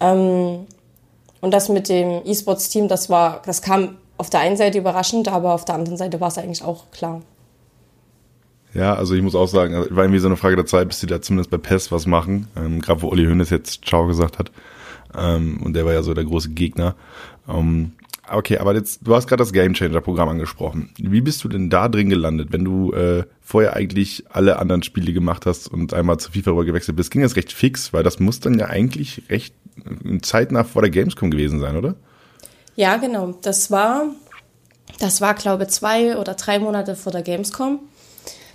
[0.00, 0.66] Ähm,
[1.40, 5.54] und das mit dem E-Sports-Team, das war, das kam auf der einen Seite überraschend, aber
[5.54, 7.22] auf der anderen Seite war es eigentlich auch klar.
[8.72, 11.00] Ja, also ich muss auch sagen, also war irgendwie so eine Frage der Zeit, bis
[11.00, 12.48] die da zumindest bei PES was machen.
[12.56, 14.50] Ähm, Gerade wo Uli Hoeneß jetzt Ciao gesagt hat.
[15.16, 16.94] Ähm, und der war ja so der große Gegner.
[17.48, 17.92] Ähm,
[18.30, 20.90] okay, aber jetzt, du hast gerade das Game Changer Programm angesprochen.
[20.98, 25.12] Wie bist du denn da drin gelandet, wenn du äh, vorher eigentlich alle anderen Spiele
[25.12, 27.10] gemacht hast und einmal zu FIFA gewechselt bist?
[27.10, 30.90] Ging das recht fix, weil das muss dann ja eigentlich recht äh, zeitnah vor der
[30.90, 31.94] Gamescom gewesen sein, oder?
[32.76, 33.34] Ja, genau.
[33.42, 34.06] Das war,
[34.98, 37.80] das war, glaube ich, zwei oder drei Monate vor der Gamescom.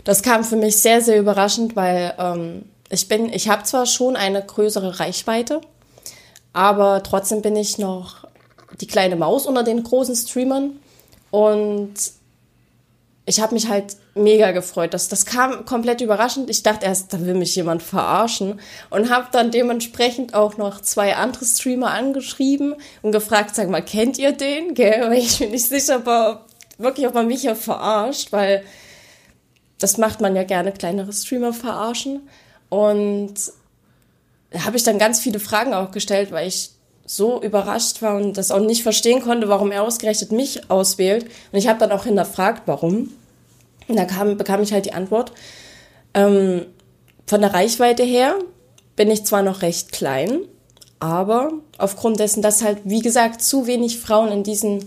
[0.04, 4.16] Das kam für mich sehr, sehr überraschend, weil ähm, ich bin, ich habe zwar schon
[4.16, 5.62] eine größere Reichweite,
[6.54, 8.28] aber trotzdem bin ich noch
[8.82, 10.80] die kleine Maus unter den großen Streamern
[11.32, 11.94] und
[13.26, 14.94] ich habe mich halt mega gefreut.
[14.96, 16.50] Das, das kam komplett überraschend.
[16.50, 18.60] Ich dachte erst, da will mich jemand verarschen
[18.90, 24.18] und habe dann dementsprechend auch noch zwei andere Streamer angeschrieben und gefragt, sag mal, kennt
[24.18, 24.74] ihr den?
[24.74, 25.02] Gell?
[25.10, 26.46] Weil ich bin nicht sicher, aber
[26.80, 28.64] wirklich, ob man mich ja verarscht, weil
[29.80, 32.28] das macht man ja gerne, kleinere Streamer verarschen.
[32.70, 33.36] Und
[34.58, 36.72] habe ich dann ganz viele Fragen auch gestellt, weil ich
[37.06, 41.26] so überrascht war und das auch nicht verstehen konnte, warum er ausgerechnet mich auswählt.
[41.52, 43.12] Und ich habe dann auch hinterfragt, warum.
[43.88, 45.32] Und da kam, bekam ich halt die Antwort.
[46.14, 46.66] Ähm,
[47.26, 48.36] von der Reichweite her
[48.96, 50.42] bin ich zwar noch recht klein,
[51.00, 54.80] aber aufgrund dessen, dass halt, wie gesagt, zu wenig Frauen in diesem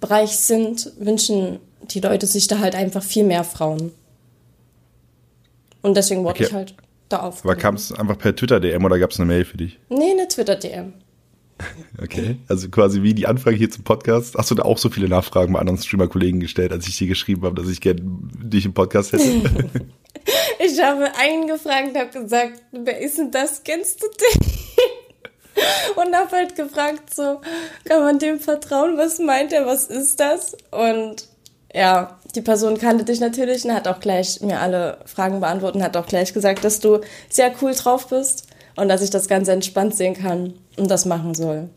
[0.00, 3.92] Bereich sind, wünschen die Leute sich da halt einfach viel mehr Frauen.
[5.82, 6.44] Und deswegen wurde okay.
[6.44, 6.74] ich halt
[7.12, 7.44] da auf.
[7.44, 9.78] Aber kam es einfach per Twitter-DM oder gab es eine Mail für dich?
[9.88, 10.94] Nee, eine Twitter-DM.
[12.02, 14.34] Okay, also quasi wie die Anfrage hier zum Podcast.
[14.36, 17.42] Hast du da auch so viele Nachfragen bei anderen Streamer-Kollegen gestellt, als ich dir geschrieben
[17.42, 19.24] habe, dass ich gerne dich im Podcast hätte?
[20.58, 23.62] ich habe einen gefragt und habe gesagt, wer ist denn das?
[23.62, 24.50] Kennst du den?
[25.96, 27.40] und habe halt gefragt, so,
[27.84, 28.96] kann man dem vertrauen?
[28.96, 29.66] Was meint er?
[29.66, 30.56] Was ist das?
[30.70, 31.28] Und
[31.74, 35.82] ja, die Person kannte dich natürlich und hat auch gleich mir alle Fragen beantwortet und
[35.82, 39.52] hat auch gleich gesagt, dass du sehr cool drauf bist und dass ich das Ganze
[39.52, 41.68] entspannt sehen kann und das machen soll.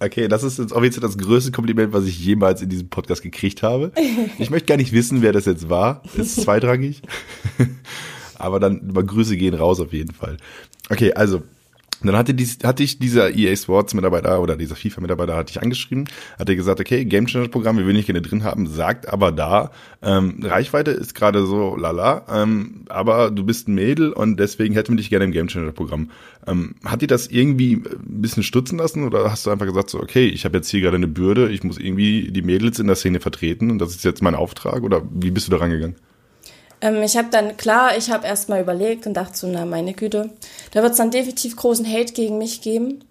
[0.00, 3.62] Okay, das ist jetzt offiziell das größte Kompliment, was ich jemals in diesem Podcast gekriegt
[3.62, 3.92] habe.
[4.38, 6.02] Ich möchte gar nicht wissen, wer das jetzt war.
[6.16, 7.02] Ist zweitrangig.
[8.38, 10.36] Aber dann, über Grüße gehen raus auf jeden Fall.
[10.90, 11.42] Okay, also
[12.04, 15.52] und dann hatte, dies, hatte ich dieser EA Sports Mitarbeiter oder dieser FIFA Mitarbeiter hatte
[15.52, 16.04] ich angeschrieben,
[16.38, 19.32] hat er gesagt, okay, Game Challenge Programm, wir würden nicht gerne drin haben, sagt aber
[19.32, 19.70] da,
[20.02, 24.92] ähm, Reichweite ist gerade so lala, ähm, aber du bist ein Mädel und deswegen hätten
[24.92, 26.10] wir dich gerne im Game Challenge Programm.
[26.46, 29.98] Ähm, hat dir das irgendwie ein bisschen stutzen lassen oder hast du einfach gesagt so,
[29.98, 32.96] okay, ich habe jetzt hier gerade eine Bürde, ich muss irgendwie die Mädels in der
[32.96, 35.96] Szene vertreten und das ist jetzt mein Auftrag oder wie bist du da rangegangen?
[36.84, 39.94] Ähm, ich habe dann, klar, ich habe erst mal überlegt und dachte so, na meine
[39.94, 40.30] Güte,
[40.72, 43.02] da wird es dann definitiv großen Hate gegen mich geben.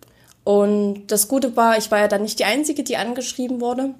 [0.43, 3.95] Und das Gute war, ich war ja dann nicht die Einzige, die angeschrieben wurde.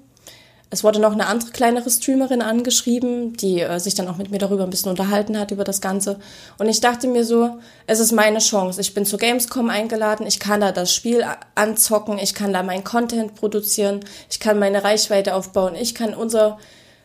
[0.70, 4.38] Es wurde noch eine andere kleinere Streamerin angeschrieben, die äh, sich dann auch mit mir
[4.38, 6.18] darüber ein bisschen unterhalten hat, über das Ganze.
[6.58, 8.80] Und ich dachte mir so, es ist meine Chance.
[8.80, 12.84] Ich bin zu Gamescom eingeladen, ich kann da das Spiel anzocken, ich kann da mein
[12.84, 16.58] Content produzieren, ich kann meine Reichweite aufbauen, ich kann unser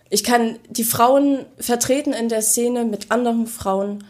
[0.10, 4.04] ich kann die Frauen vertreten in der Szene mit anderen Frauen.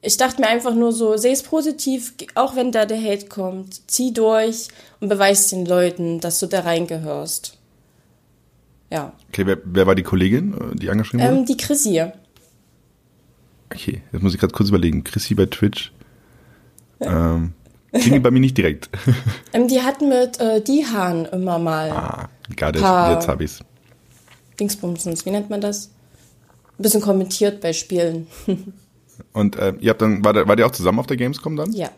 [0.00, 3.90] Ich dachte mir einfach nur so, seh es positiv, auch wenn da der Hate kommt.
[3.90, 4.68] Zieh durch
[5.00, 7.58] und beweis den Leuten, dass du da reingehörst.
[8.90, 9.12] Ja.
[9.28, 11.38] Okay, wer, wer war die Kollegin, die angeschrieben wurde?
[11.38, 12.04] Ähm, die Chrissy.
[13.72, 15.02] Okay, jetzt muss ich gerade kurz überlegen.
[15.02, 15.92] Chrissy bei Twitch.
[17.00, 17.54] ähm,
[17.92, 18.90] klingelt bei mir nicht direkt.
[19.52, 21.90] ähm, die hat mit äh, Dihan immer mal.
[21.90, 22.60] Ah, it.
[22.60, 23.60] Jetzt hab ich's.
[24.62, 25.90] Dingsbumsens, wie nennt man das?
[26.78, 28.28] Ein bisschen kommentiert bei Spielen.
[29.32, 31.72] Und äh, ihr habt dann, war, der, war ihr auch zusammen auf der Gamescom dann?
[31.72, 31.90] Ja.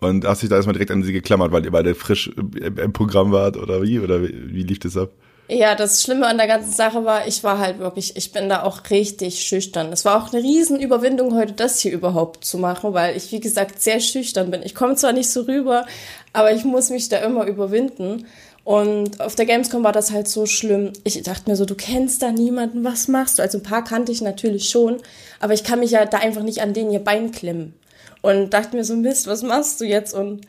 [0.00, 2.92] Und hast dich da erstmal direkt an sie geklammert, weil ihr beide frisch im, im
[2.92, 3.98] Programm wart oder wie?
[3.98, 5.10] Oder wie, wie lief das ab?
[5.48, 8.62] Ja, das Schlimme an der ganzen Sache war, ich war halt wirklich, ich bin da
[8.62, 9.92] auch richtig schüchtern.
[9.92, 13.82] Es war auch eine Riesenüberwindung, heute das hier überhaupt zu machen, weil ich, wie gesagt,
[13.82, 14.62] sehr schüchtern bin.
[14.62, 15.86] Ich komme zwar nicht so rüber,
[16.32, 18.26] aber ich muss mich da immer überwinden.
[18.64, 20.92] Und auf der Gamescom war das halt so schlimm.
[21.04, 23.42] Ich dachte mir so, du kennst da niemanden, was machst du?
[23.42, 25.02] Also ein paar kannte ich natürlich schon,
[25.38, 27.74] aber ich kann mich ja da einfach nicht an denen ihr Bein klemmen.
[28.22, 30.14] Und dachte mir so, Mist, was machst du jetzt?
[30.14, 30.46] Und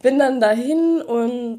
[0.00, 1.58] bin dann dahin und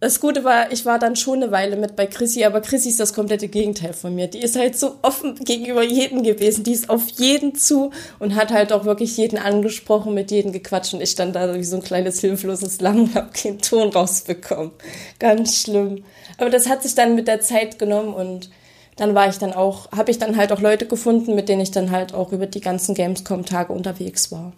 [0.00, 3.00] das Gute war, ich war dann schon eine Weile mit bei Chrissy, aber Chrissy ist
[3.00, 4.28] das komplette Gegenteil von mir.
[4.28, 6.64] Die ist halt so offen gegenüber jedem gewesen.
[6.64, 10.94] Die ist auf jeden zu und hat halt auch wirklich jeden angesprochen, mit jedem gequatscht.
[10.94, 14.72] Und ich stand da wie so ein kleines hilfloses Lamm und hab keinen Ton rausbekommen.
[15.18, 16.02] Ganz schlimm.
[16.38, 18.48] Aber das hat sich dann mit der Zeit genommen und
[18.96, 21.72] dann war ich dann auch, habe ich dann halt auch Leute gefunden, mit denen ich
[21.72, 24.54] dann halt auch über die ganzen Gamescom-Tage unterwegs war.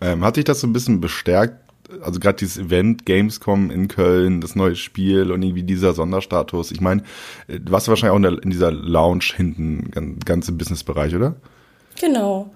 [0.00, 1.69] Ähm, hat sich das so ein bisschen bestärkt?
[2.02, 6.70] Also gerade dieses Event Gamescom in Köln, das neue Spiel und irgendwie dieser Sonderstatus.
[6.70, 7.02] Ich meine,
[7.48, 11.34] äh, du warst wahrscheinlich auch in, der, in dieser Lounge hinten, ganz im Businessbereich, oder?
[12.00, 12.50] Genau.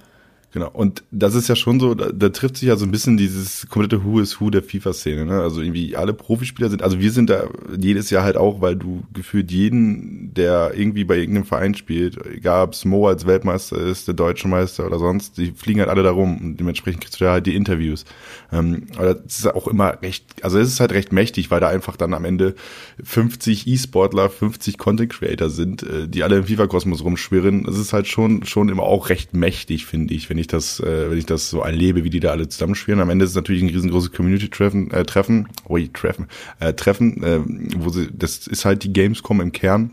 [0.55, 0.71] Genau.
[0.73, 3.69] Und das ist ja schon so, da, da trifft sich ja so ein bisschen dieses
[3.69, 5.25] komplette Who is Who der FIFA-Szene.
[5.25, 5.41] Ne?
[5.41, 9.03] Also irgendwie alle Profispieler sind, also wir sind da jedes Jahr halt auch, weil du
[9.13, 14.15] gefühlt jeden, der irgendwie bei irgendeinem Verein spielt, egal ob Mo als Weltmeister ist, der
[14.15, 17.33] deutsche Meister oder sonst, die fliegen halt alle da rum und dementsprechend kriegst du da
[17.33, 18.05] halt die Interviews.
[18.53, 21.67] Ähm, aber das ist auch immer recht, also es ist halt recht mächtig, weil da
[21.67, 22.55] einfach dann am Ende
[23.03, 27.65] 50 E-Sportler, 50 Content Creator sind, äh, die alle im FIFA-Kosmos rumschwirren.
[27.65, 30.81] Das ist halt schon, schon immer auch recht mächtig, finde ich, wenn ich ich das,
[30.81, 33.01] äh, wenn ich das so erlebe, wie die da alle zusammenspielen.
[33.01, 36.29] Am Ende ist es natürlich ein riesengroßes Community-Treffen, äh, Treffen, ui, Treffen,
[36.61, 37.41] äh, Treffen, äh,
[37.77, 39.91] wo sie, das ist halt die Gamescom im Kern.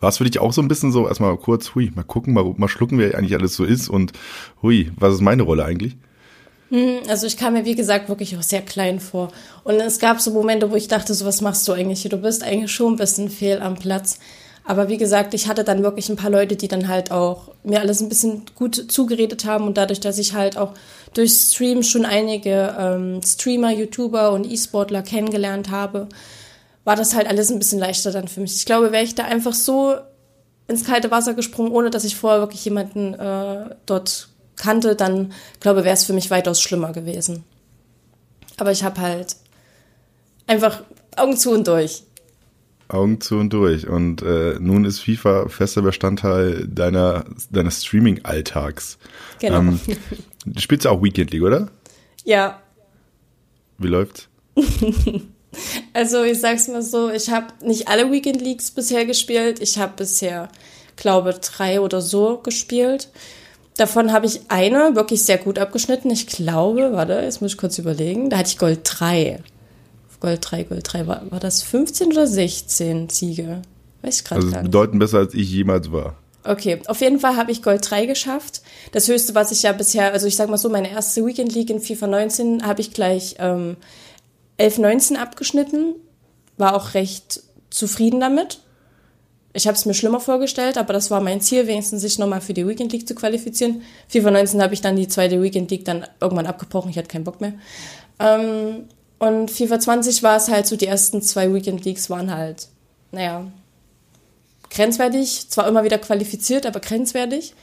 [0.00, 2.44] War es für dich auch so ein bisschen so, erstmal kurz, hui, mal gucken, mal,
[2.56, 4.12] mal schlucken, wer eigentlich alles so ist und
[4.62, 5.96] hui, was ist meine Rolle eigentlich?
[6.70, 9.32] Hm, also ich kam mir, wie gesagt, wirklich auch sehr klein vor.
[9.64, 12.10] Und es gab so Momente, wo ich dachte, so was machst du eigentlich hier?
[12.10, 14.18] Du bist eigentlich schon ein bisschen fehl am Platz.
[14.64, 17.80] Aber wie gesagt, ich hatte dann wirklich ein paar Leute, die dann halt auch mir
[17.80, 20.74] alles ein bisschen gut zugeredet haben und dadurch, dass ich halt auch
[21.14, 26.08] durch Stream schon einige ähm, Streamer, YouTuber und E-Sportler kennengelernt habe,
[26.84, 28.56] war das halt alles ein bisschen leichter dann für mich.
[28.56, 29.94] Ich glaube, wäre ich da einfach so
[30.68, 35.84] ins kalte Wasser gesprungen, ohne dass ich vorher wirklich jemanden äh, dort kannte, dann glaube
[35.84, 37.44] wäre es für mich weitaus schlimmer gewesen.
[38.58, 39.36] Aber ich habe halt
[40.46, 40.82] einfach
[41.16, 42.02] Augen zu und durch.
[42.88, 43.86] Augen zu und durch.
[43.86, 48.98] Und äh, nun ist FIFA fester Bestandteil deiner, deines Streaming-Alltags.
[49.40, 49.58] Genau.
[49.58, 49.80] Ähm,
[50.46, 51.68] du spielst auch Weekend League, oder?
[52.24, 52.60] Ja.
[53.78, 54.28] Wie läuft's?
[55.92, 59.60] also ich sag's mal so, ich habe nicht alle Weekend Leagues bisher gespielt.
[59.60, 60.48] Ich habe bisher,
[60.96, 63.10] glaube drei oder so gespielt.
[63.76, 66.10] Davon habe ich eine wirklich sehr gut abgeschnitten.
[66.10, 68.28] Ich glaube, warte, jetzt muss ich kurz überlegen.
[68.28, 69.38] Da hatte ich Gold 3.
[70.20, 71.06] Gold 3, Gold 3.
[71.06, 73.62] War, war das 15 oder 16 Siege?
[74.02, 74.70] Weiß ich gerade also gar nicht.
[74.70, 76.16] bedeutend besser, als ich jemals war.
[76.44, 78.62] Okay, auf jeden Fall habe ich Gold 3 geschafft.
[78.92, 81.70] Das höchste, was ich ja bisher, also ich sag mal so, meine erste Weekend League
[81.70, 83.76] in FIFA 19 habe ich gleich ähm,
[84.56, 85.94] 11, 19 abgeschnitten.
[86.56, 88.60] War auch recht zufrieden damit.
[89.52, 92.54] Ich habe es mir schlimmer vorgestellt, aber das war mein Ziel, wenigstens sich nochmal für
[92.54, 93.82] die Weekend League zu qualifizieren.
[94.08, 97.24] FIFA 19 habe ich dann die zweite Weekend League dann irgendwann abgebrochen, ich hatte keinen
[97.24, 97.54] Bock mehr.
[98.20, 98.84] Ähm,
[99.18, 102.68] und FIFA 20 war es halt so, die ersten zwei Weekend Leagues waren halt,
[103.10, 103.46] naja,
[104.70, 105.48] grenzwertig.
[105.48, 107.54] Zwar immer wieder qualifiziert, aber grenzwertig.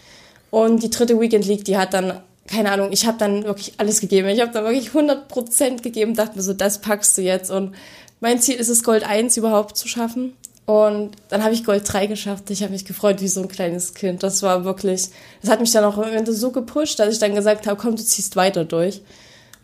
[0.52, 4.02] Und die dritte Weekend League, die hat dann, keine Ahnung, ich habe dann wirklich alles
[4.02, 4.28] gegeben.
[4.30, 7.52] Ich habe dann wirklich 100% gegeben, dachte mir so, das packst du jetzt.
[7.52, 7.76] Und
[8.20, 10.34] mein Ziel ist es, Gold 1 überhaupt zu schaffen.
[10.66, 12.50] Und dann habe ich Gold 3 geschafft.
[12.50, 14.24] Ich habe mich gefreut wie so ein kleines Kind.
[14.24, 15.10] Das war wirklich,
[15.42, 17.96] das hat mich dann auch am Ende so gepusht, dass ich dann gesagt habe, komm,
[17.96, 19.02] du ziehst weiter durch.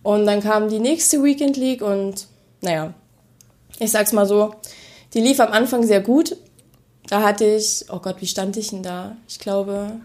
[0.04, 2.28] Und dann kam die nächste Weekend League und
[2.62, 2.94] naja,
[3.80, 4.54] ich sag's mal so,
[5.14, 6.38] die lief am Anfang sehr gut.
[7.08, 9.18] Da hatte ich, oh Gott, wie stand ich denn da?
[9.28, 10.00] Ich glaube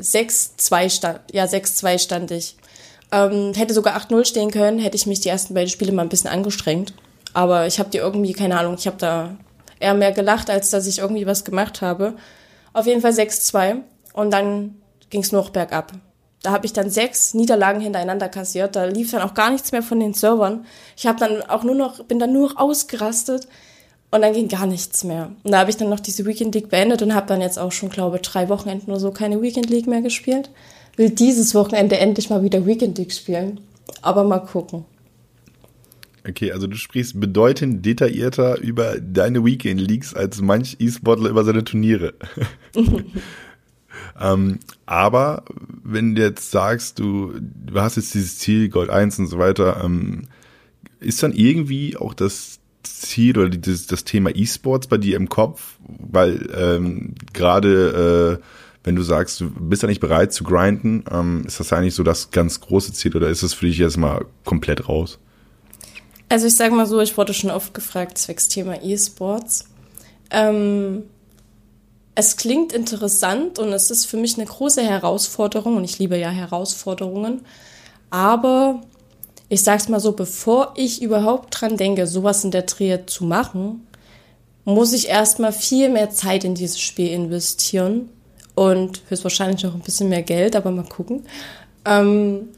[0.00, 2.56] 6-2 stand, ja 6-2 stand ich.
[3.12, 6.08] Ähm, hätte sogar 8-0 stehen können, hätte ich mich die ersten beiden Spiele mal ein
[6.08, 6.94] bisschen angestrengt.
[7.32, 9.36] Aber ich habe die irgendwie, keine Ahnung, ich habe da
[9.80, 12.14] eher mehr gelacht, als dass ich irgendwie was gemacht habe.
[12.72, 14.76] Auf jeden Fall 6-2 und dann
[15.10, 15.92] ging's nur noch bergab.
[16.44, 18.76] Da habe ich dann sechs Niederlagen hintereinander kassiert.
[18.76, 20.66] Da lief dann auch gar nichts mehr von den Servern.
[20.94, 23.48] Ich habe dann auch nur noch, bin dann nur noch ausgerastet
[24.10, 25.32] und dann ging gar nichts mehr.
[25.42, 27.72] Und da habe ich dann noch diese Weekend League beendet und habe dann jetzt auch
[27.72, 30.50] schon, glaube drei Wochenenden oder so keine Weekend League mehr gespielt.
[30.96, 33.60] Will dieses Wochenende endlich mal wieder Weekend League spielen.
[34.02, 34.84] Aber mal gucken.
[36.28, 41.64] Okay, also du sprichst bedeutend detaillierter über deine Weekend Leagues als manch E-Sportler über seine
[41.64, 42.12] Turniere.
[44.20, 45.44] Ähm, aber
[45.82, 49.82] wenn du jetzt sagst, du, du hast jetzt dieses Ziel, Gold 1 und so weiter,
[49.84, 50.28] ähm,
[51.00, 55.78] ist dann irgendwie auch das Ziel oder dieses, das Thema E-Sports bei dir im Kopf?
[55.86, 58.44] Weil ähm, gerade äh,
[58.84, 62.02] wenn du sagst, du bist ja nicht bereit zu grinden, ähm, ist das eigentlich so
[62.02, 65.18] das ganz große Ziel oder ist das für dich jetzt mal komplett raus?
[66.28, 69.66] Also ich sage mal so, ich wurde schon oft gefragt, zwecks Thema E-Sports.
[70.30, 71.04] Ähm,
[72.14, 76.30] es klingt interessant und es ist für mich eine große Herausforderung und ich liebe ja
[76.30, 77.42] Herausforderungen.
[78.10, 78.80] Aber
[79.48, 83.86] ich sag's mal so, bevor ich überhaupt dran denke, sowas in der Dreh zu machen,
[84.64, 88.08] muss ich erstmal viel mehr Zeit in dieses Spiel investieren
[88.54, 91.26] und höchstwahrscheinlich auch ein bisschen mehr Geld, aber mal gucken.
[91.84, 92.48] Ähm,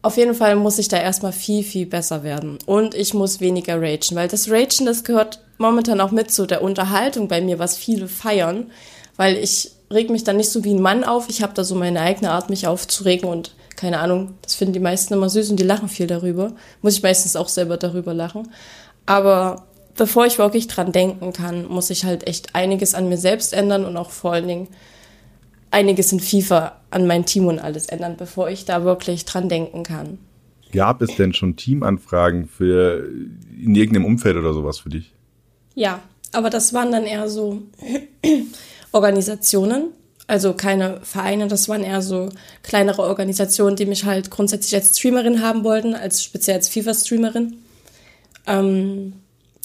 [0.00, 2.58] auf jeden Fall muss ich da erstmal viel, viel besser werden.
[2.66, 6.62] Und ich muss weniger ragen, weil das Ragen, das gehört momentan auch mit so der
[6.62, 8.70] Unterhaltung bei mir, was viele feiern,
[9.16, 11.28] weil ich reg mich dann nicht so wie ein Mann auf.
[11.28, 14.80] Ich habe da so meine eigene Art, mich aufzuregen und keine Ahnung, das finden die
[14.80, 16.54] meisten immer süß und die lachen viel darüber.
[16.82, 18.48] Muss ich meistens auch selber darüber lachen.
[19.06, 19.66] Aber
[19.96, 23.84] bevor ich wirklich dran denken kann, muss ich halt echt einiges an mir selbst ändern
[23.84, 24.68] und auch vor allen Dingen
[25.70, 29.84] einiges in FIFA an mein Team und alles ändern, bevor ich da wirklich dran denken
[29.84, 30.18] kann.
[30.72, 33.08] Gab es denn schon Teamanfragen für
[33.58, 35.12] in irgendeinem Umfeld oder sowas für dich?
[35.78, 37.62] Ja, aber das waren dann eher so
[38.92, 39.92] Organisationen,
[40.26, 42.30] also keine Vereine, das waren eher so
[42.64, 47.58] kleinere Organisationen, die mich halt grundsätzlich als Streamerin haben wollten, als speziell als FIFA-Streamerin.
[48.48, 49.12] Ähm,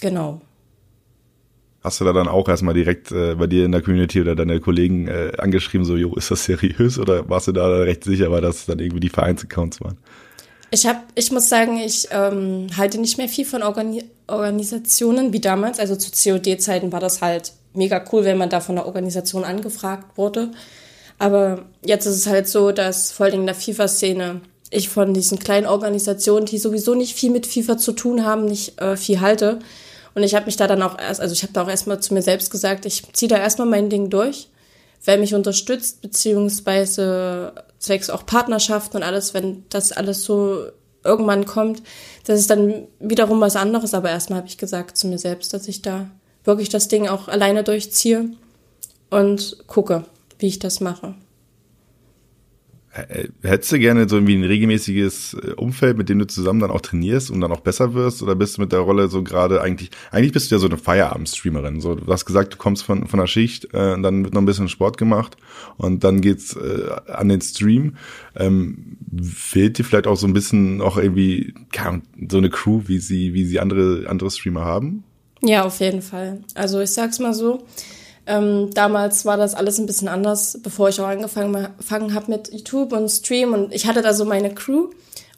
[0.02, 0.42] genau.
[1.84, 4.60] Hast du da dann auch erstmal direkt äh, bei dir in der Community oder deine
[4.60, 7.00] Kollegen äh, angeschrieben, so, jo, ist das seriös?
[7.00, 9.98] Oder warst du da recht sicher, weil das dann irgendwie die Vereinsaccounts waren?
[10.74, 15.40] Ich habe, ich muss sagen, ich ähm, halte nicht mehr viel von Organi Organisationen wie
[15.40, 15.78] damals.
[15.78, 20.18] Also zu COD-Zeiten war das halt mega cool, wenn man da von einer Organisation angefragt
[20.18, 20.50] wurde.
[21.20, 25.38] Aber jetzt ist es halt so, dass vor allem in der FIFA-Szene ich von diesen
[25.38, 29.60] kleinen Organisationen, die sowieso nicht viel mit FIFA zu tun haben, nicht äh, viel halte.
[30.16, 32.16] Und ich habe mich da dann auch erst, also ich habe da auch erstmal zu
[32.16, 34.48] mir selbst gesagt, ich ziehe da erstmal mein Ding durch.
[35.06, 37.54] Wer mich unterstützt, beziehungsweise
[37.84, 40.68] zwecks auch Partnerschaften und alles, wenn das alles so
[41.04, 41.84] irgendwann kommt,
[42.26, 43.94] das ist dann wiederum was anderes.
[43.94, 46.10] Aber erstmal habe ich gesagt zu mir selbst, dass ich da
[46.46, 48.30] wirklich das Ding auch alleine durchziehe
[49.10, 50.06] und gucke,
[50.40, 51.16] wie ich das mache.
[53.42, 56.82] Hättest du gerne so irgendwie ein regelmäßiges äh, Umfeld, mit dem du zusammen dann auch
[56.82, 58.22] trainierst und dann auch besser wirst?
[58.22, 60.78] Oder bist du mit der Rolle so gerade eigentlich, eigentlich bist du ja so eine
[60.78, 61.82] Feierabend-Streamerin.
[61.82, 64.46] So, du hast gesagt, du kommst von, von der Schicht, äh, dann wird noch ein
[64.46, 65.38] bisschen Sport gemacht
[65.78, 67.96] und dann geht's äh, an den Stream.
[68.36, 71.56] Ähm, fehlt dir vielleicht auch so ein bisschen auch irgendwie
[72.30, 75.04] so eine Crew, wie sie, wie sie andere, andere Streamer haben?
[75.42, 76.42] Ja, auf jeden Fall.
[76.54, 77.66] Also ich sag's mal so,
[78.26, 82.94] ähm, damals war das alles ein bisschen anders, bevor ich auch angefangen habe mit YouTube
[82.94, 83.54] und Stream.
[83.54, 84.90] Und ich hatte da so meine Crew.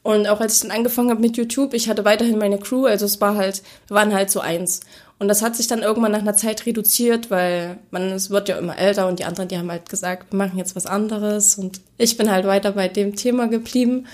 [0.04, 2.86] Und auch als ich dann angefangen habe mit YouTube, ich hatte weiterhin meine Crew.
[2.86, 4.82] Also es war halt, wir waren halt so eins.
[5.18, 8.58] Und das hat sich dann irgendwann nach einer Zeit reduziert, weil man, es wird ja
[8.58, 11.56] immer älter und die anderen, die haben halt gesagt, wir machen jetzt was anderes.
[11.56, 14.06] Und ich bin halt weiter bei dem Thema geblieben.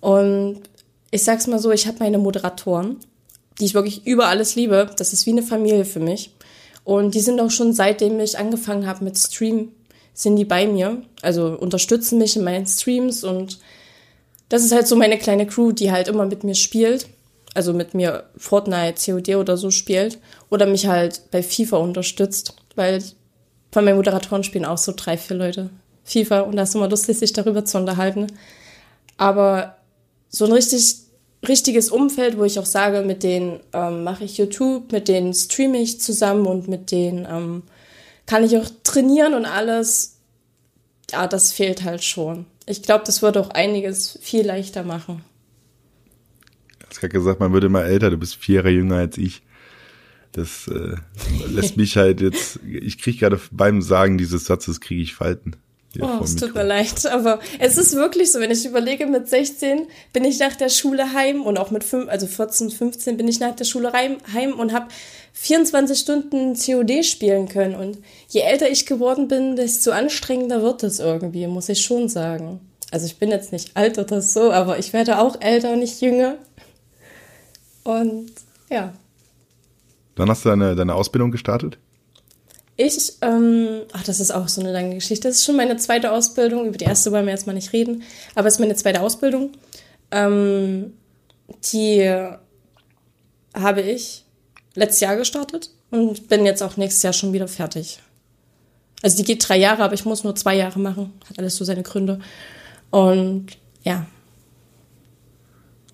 [0.00, 0.60] Und
[1.10, 2.98] ich sag's mal so, ich habe meine Moderatoren,
[3.58, 4.90] die ich wirklich über alles liebe.
[4.98, 6.32] Das ist wie eine Familie für mich.
[6.84, 9.72] Und die sind auch schon seitdem ich angefangen habe mit Stream,
[10.14, 11.02] sind die bei mir.
[11.22, 13.58] Also unterstützen mich in meinen Streams und
[14.48, 17.06] das ist halt so meine kleine Crew, die halt immer mit mir spielt.
[17.54, 20.18] Also mit mir Fortnite, COD oder so spielt.
[20.50, 22.54] Oder mich halt bei FIFA unterstützt.
[22.74, 23.02] Weil
[23.70, 25.70] von meinen Moderatoren spielen auch so drei, vier Leute
[26.04, 28.26] FIFA und da ist immer lustig, sich darüber zu unterhalten.
[29.16, 29.76] Aber
[30.28, 30.96] so ein richtig
[31.46, 35.78] richtiges Umfeld, wo ich auch sage, mit denen ähm, mache ich YouTube, mit denen streame
[35.78, 37.62] ich zusammen und mit denen ähm,
[38.26, 40.18] kann ich auch trainieren und alles.
[41.10, 42.46] Ja, das fehlt halt schon.
[42.66, 45.24] Ich glaube, das würde auch einiges viel leichter machen.
[46.78, 49.42] Du hast gerade gesagt, man würde mal älter, du bist vier Jahre jünger als ich.
[50.32, 50.94] Das äh,
[51.48, 55.56] lässt mich halt jetzt, ich kriege gerade beim Sagen dieses Satzes, kriege ich Falten.
[55.98, 59.88] Oh, es tut mir leid, aber es ist wirklich so, wenn ich überlege, mit 16
[60.12, 63.40] bin ich nach der Schule heim und auch mit 5, also 14, 15 bin ich
[63.40, 64.86] nach der Schule heim und habe
[65.32, 67.74] 24 Stunden COD spielen können.
[67.74, 67.98] Und
[68.28, 72.60] je älter ich geworden bin, desto anstrengender wird es irgendwie, muss ich schon sagen.
[72.92, 76.36] Also ich bin jetzt nicht alt oder so, aber ich werde auch älter, nicht jünger.
[77.82, 78.30] Und
[78.68, 78.92] ja.
[80.14, 81.78] Wann hast du deine, deine Ausbildung gestartet?
[82.82, 85.28] Ich, ähm, ach, das ist auch so eine lange Geschichte.
[85.28, 86.64] Das ist schon meine zweite Ausbildung.
[86.64, 88.02] Über die erste wollen wir jetzt mal nicht reden.
[88.34, 89.50] Aber es ist meine zweite Ausbildung.
[90.10, 90.94] Ähm,
[91.70, 92.10] die
[93.52, 94.24] habe ich
[94.74, 98.00] letztes Jahr gestartet und bin jetzt auch nächstes Jahr schon wieder fertig.
[99.02, 101.12] Also die geht drei Jahre, aber ich muss nur zwei Jahre machen.
[101.28, 102.18] Hat alles so seine Gründe.
[102.88, 104.06] Und ja.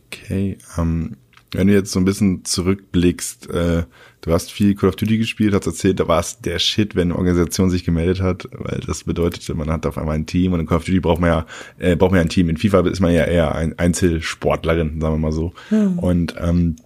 [0.07, 1.17] Okay, ähm,
[1.53, 3.85] wenn du jetzt so ein bisschen zurückblickst, äh,
[4.21, 7.09] du hast viel Call of Duty gespielt, hast erzählt, da war es der Shit, wenn
[7.09, 10.61] eine Organisation sich gemeldet hat, weil das bedeutete, man hat auf einmal ein Team und
[10.61, 11.47] in Call of Duty braucht man ja,
[11.79, 12.49] äh, braucht man ja ein Team.
[12.49, 15.53] In FIFA ist man ja eher ein Einzelsportlerin, sagen wir mal so.
[15.69, 15.99] Hm.
[15.99, 16.77] Und ähm,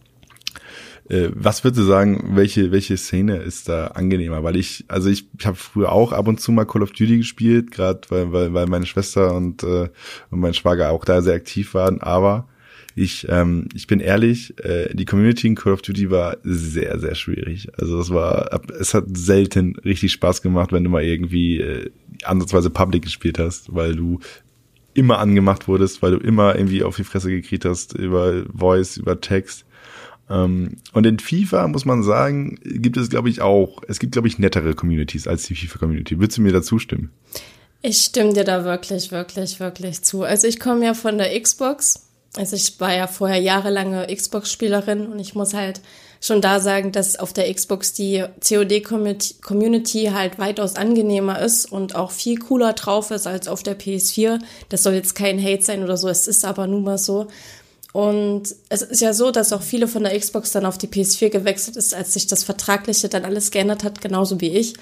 [1.09, 4.45] äh, was würdest du sagen, welche, welche Szene ist da angenehmer?
[4.45, 7.17] Weil ich, also ich, ich habe früher auch ab und zu mal Call of Duty
[7.17, 9.89] gespielt, gerade weil, weil, weil meine Schwester und, äh,
[10.31, 12.47] und mein Schwager auch da sehr aktiv waren, aber
[12.95, 17.15] ich, ähm, ich bin ehrlich, äh, die Community in Call of Duty war sehr, sehr
[17.15, 17.69] schwierig.
[17.79, 21.91] Also es war, es hat selten richtig Spaß gemacht, wenn du mal irgendwie äh,
[22.25, 24.21] ansatzweise Public gespielt hast, weil du
[24.95, 29.21] immer angemacht wurdest, weil du immer irgendwie auf die Fresse gekriegt hast über Voice, über
[29.21, 29.65] Text.
[30.29, 34.29] Ähm, und in FIFA muss man sagen, gibt es, glaube ich, auch, es gibt, glaube
[34.29, 36.19] ich, nettere Communities als die FIFA-Community.
[36.19, 37.11] Würdest du mir dazu stimmen?
[37.83, 40.23] Ich stimme dir da wirklich, wirklich, wirklich zu.
[40.23, 42.10] Also ich komme ja von der Xbox.
[42.37, 45.81] Also ich war ja vorher jahrelange Xbox-Spielerin und ich muss halt
[46.21, 52.11] schon da sagen, dass auf der Xbox die COD-Community halt weitaus angenehmer ist und auch
[52.11, 54.39] viel cooler drauf ist als auf der PS4.
[54.69, 57.27] Das soll jetzt kein Hate sein oder so, es ist aber nun mal so.
[57.93, 61.31] Und es ist ja so, dass auch viele von der Xbox dann auf die PS4
[61.31, 64.75] gewechselt ist, als sich das Vertragliche dann alles geändert hat, genauso wie ich.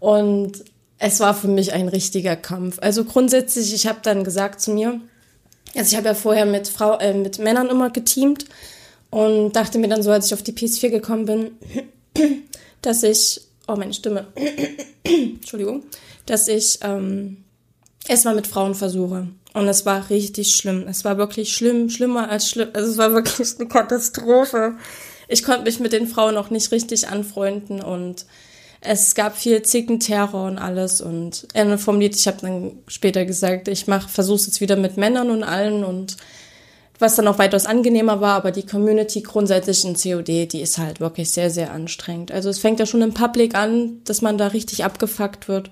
[0.00, 0.64] Und
[0.98, 2.78] es war für mich ein richtiger Kampf.
[2.80, 5.00] Also grundsätzlich, ich habe dann gesagt zu mir,
[5.76, 8.46] also ich habe ja vorher mit Frau, äh, mit Männern immer geteamt
[9.10, 11.50] und dachte mir dann so, als ich auf die PS4 gekommen bin,
[12.82, 14.26] dass ich, oh meine Stimme,
[15.04, 15.84] Entschuldigung,
[16.26, 17.44] dass ich ähm,
[18.06, 19.28] erstmal mit Frauen versuche.
[19.52, 20.86] Und es war richtig schlimm.
[20.88, 22.68] Es war wirklich schlimm, schlimmer als schlimm.
[22.72, 24.74] Also es war wirklich eine Katastrophe.
[25.26, 28.26] Ich konnte mich mit den Frauen auch nicht richtig anfreunden und
[28.80, 31.00] es gab viel Zickenterror und alles.
[31.00, 34.96] Und Ende vom Lied, ich habe dann später gesagt, ich mach, versuch's jetzt wieder mit
[34.96, 36.16] Männern und allen und
[36.98, 41.00] was dann auch weitaus angenehmer war, aber die Community grundsätzlich in COD, die ist halt
[41.00, 42.30] wirklich sehr, sehr anstrengend.
[42.30, 45.70] Also es fängt ja schon im Public an, dass man da richtig abgefuckt wird.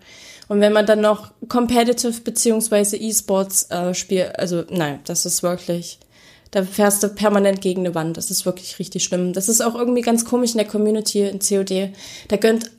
[0.49, 5.99] Und wenn man dann noch Competitive beziehungsweise E-Sports äh, spielt, also nein, das ist wirklich,
[6.51, 8.17] da fährst du permanent gegen eine Wand.
[8.17, 9.35] Das ist wirklich richtig schlimm.
[9.35, 11.91] Das ist auch irgendwie ganz komisch in der Community in COD.
[12.29, 12.71] Da gönnt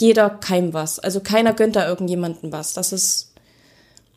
[0.00, 0.98] jeder keinem was.
[0.98, 2.74] Also keiner gönnt da irgendjemanden was.
[2.74, 3.30] Das ist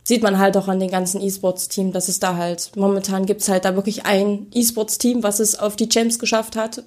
[0.04, 3.66] sieht man halt auch an den ganzen E-Sports-Team, dass es da halt, momentan gibt's halt
[3.66, 6.84] da wirklich ein E-Sports-Team, was es auf die Champs geschafft hat,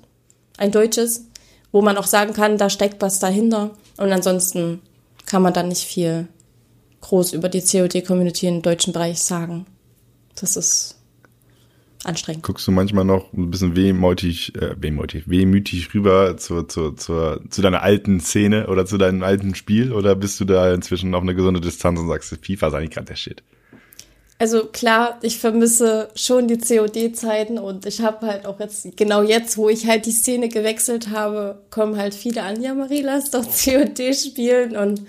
[0.58, 1.24] ein deutsches,
[1.72, 3.70] wo man auch sagen kann, da steckt was dahinter.
[3.96, 4.82] Und ansonsten
[5.24, 6.28] kann man dann nicht viel
[7.00, 9.66] groß über die COD-Community im deutschen Bereich sagen.
[10.34, 10.95] Das ist
[12.06, 12.42] anstrengend.
[12.42, 17.62] Guckst du manchmal noch ein bisschen wehmütig, äh, wehmütig, wehmütig rüber zu, zu, zu, zu
[17.62, 21.34] deiner alten Szene oder zu deinem alten Spiel oder bist du da inzwischen auf eine
[21.34, 23.42] gesunde Distanz und sagst, FIFA ist eigentlich gerade der Shit?
[24.38, 29.56] Also klar, ich vermisse schon die COD-Zeiten und ich habe halt auch jetzt, genau jetzt,
[29.56, 33.44] wo ich halt die Szene gewechselt habe, kommen halt viele an, ja Marie, lass doch
[33.44, 35.02] COD spielen und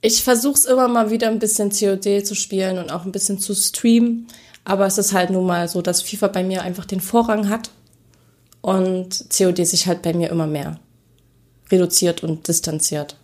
[0.00, 3.38] ich versuche es immer mal wieder ein bisschen COD zu spielen und auch ein bisschen
[3.38, 4.26] zu streamen.
[4.68, 7.70] Aber es ist halt nun mal so, dass FIFA bei mir einfach den Vorrang hat
[8.60, 10.78] und COD sich halt bei mir immer mehr
[11.70, 13.16] reduziert und distanziert.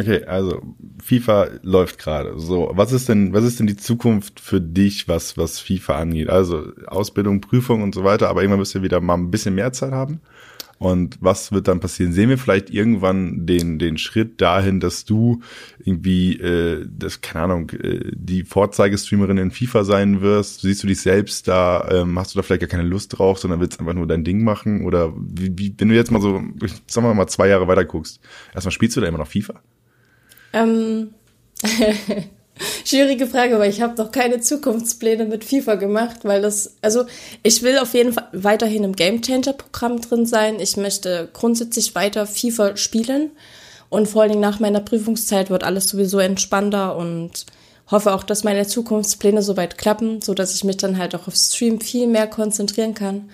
[0.00, 0.62] Okay, also
[1.00, 2.40] FIFA läuft gerade.
[2.40, 6.28] So, was ist denn, was ist denn die Zukunft für dich, was was FIFA angeht?
[6.28, 9.72] Also Ausbildung, Prüfung und so weiter, aber irgendwann wirst du wieder mal ein bisschen mehr
[9.72, 10.20] Zeit haben.
[10.78, 12.12] Und was wird dann passieren?
[12.12, 15.40] Sehen wir vielleicht irgendwann den, den Schritt dahin, dass du
[15.84, 20.60] irgendwie, äh, das, keine Ahnung, äh, die Vorzeigestreamerin in FIFA sein wirst?
[20.60, 23.60] Siehst du dich selbst da, ähm, hast du da vielleicht gar keine Lust drauf, sondern
[23.60, 24.84] willst einfach nur dein Ding machen?
[24.84, 26.42] Oder wie, wie, wenn du jetzt mal so,
[26.86, 28.20] sagen wir mal, zwei Jahre weiter guckst,
[28.54, 29.60] erstmal spielst du da immer noch FIFA?
[30.52, 31.08] Ähm.
[32.84, 37.04] Schwierige Frage, weil ich habe noch keine Zukunftspläne mit FIFA gemacht, weil das, also
[37.42, 40.60] ich will auf jeden Fall weiterhin im Game Changer Programm drin sein.
[40.60, 43.30] Ich möchte grundsätzlich weiter FIFA spielen
[43.90, 47.46] und vor allen Dingen nach meiner Prüfungszeit wird alles sowieso entspannter und
[47.90, 51.34] hoffe auch, dass meine Zukunftspläne soweit klappen, so dass ich mich dann halt auch auf
[51.34, 53.30] Stream viel mehr konzentrieren kann.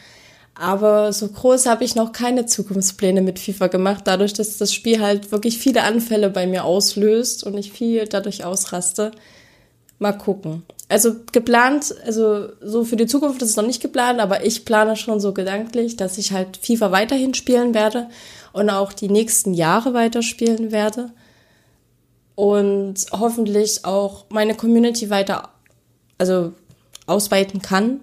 [0.55, 5.01] Aber so groß habe ich noch keine Zukunftspläne mit FIFA gemacht, dadurch, dass das Spiel
[5.01, 9.11] halt wirklich viele Anfälle bei mir auslöst und ich viel dadurch ausraste.
[9.99, 10.63] Mal gucken.
[10.89, 14.97] Also geplant, also so für die Zukunft ist es noch nicht geplant, aber ich plane
[14.97, 18.09] schon so gedanklich, dass ich halt FIFA weiterhin spielen werde
[18.53, 21.11] und auch die nächsten Jahre weiterspielen werde
[22.37, 25.49] und hoffentlich auch meine Community weiter,
[26.19, 26.53] also
[27.07, 28.01] ausweiten kann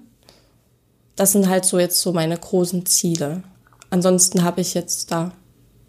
[1.16, 3.44] das sind halt so jetzt so meine großen Ziele.
[3.90, 5.32] Ansonsten habe ich jetzt da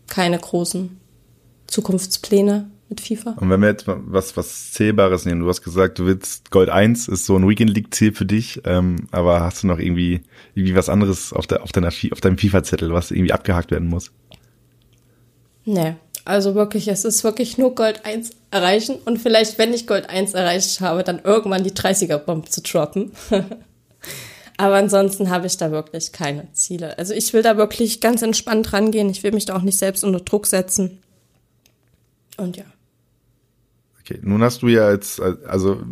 [0.08, 1.00] keine großen
[1.66, 3.36] Zukunftspläne mit FIFA.
[3.40, 6.68] Und wenn wir jetzt mal was, was Zählbares nehmen, du hast gesagt, du willst Gold
[6.68, 10.20] 1 ist so ein Weekend League Ziel für dich, ähm, aber hast du noch irgendwie,
[10.54, 14.10] irgendwie was anderes auf, der, auf, deiner, auf deinem FIFA-Zettel, was irgendwie abgehakt werden muss?
[15.64, 15.94] Nee,
[16.24, 20.34] also wirklich, es ist wirklich nur Gold 1 erreichen und vielleicht, wenn ich Gold 1
[20.34, 23.12] erreicht habe, dann irgendwann die 30er-Bomb zu droppen.
[24.62, 26.96] Aber ansonsten habe ich da wirklich keine Ziele.
[26.96, 29.10] Also ich will da wirklich ganz entspannt rangehen.
[29.10, 31.02] Ich will mich da auch nicht selbst unter Druck setzen.
[32.36, 32.62] Und ja.
[34.00, 35.82] Okay, nun hast du ja jetzt, also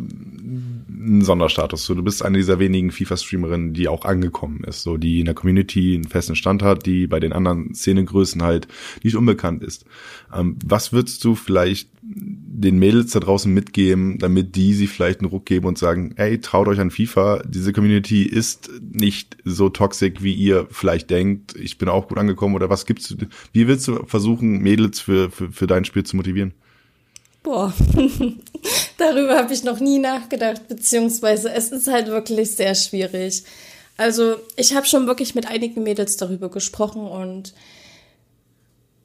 [1.01, 1.85] einen Sonderstatus.
[1.85, 5.35] So, du bist eine dieser wenigen FIFA-Streamerinnen, die auch angekommen ist, so die in der
[5.35, 8.69] Community einen festen Stand hat, die bei den anderen Szenegrößen halt
[9.03, 9.85] nicht unbekannt ist.
[10.35, 15.29] Ähm, was würdest du vielleicht den Mädels da draußen mitgeben, damit die sie vielleicht einen
[15.29, 20.15] Ruck geben und sagen, ey, traut euch an FIFA, diese Community ist nicht so toxisch,
[20.21, 21.57] wie ihr vielleicht denkt.
[21.57, 23.17] Ich bin auch gut angekommen oder was gibt's?
[23.53, 26.53] Wie willst du versuchen, Mädels für, für, für dein Spiel zu motivieren?
[27.43, 27.73] Boah,
[28.99, 33.45] darüber habe ich noch nie nachgedacht, beziehungsweise es ist halt wirklich sehr schwierig.
[33.97, 37.55] Also ich habe schon wirklich mit einigen Mädels darüber gesprochen und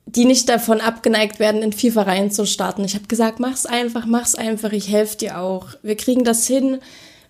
[0.05, 2.85] die nicht davon abgeneigt werden, in FIFA reinzustarten.
[2.85, 5.69] Ich habe gesagt, mach's einfach, mach's einfach, ich helfe dir auch.
[5.81, 6.79] Wir kriegen das hin.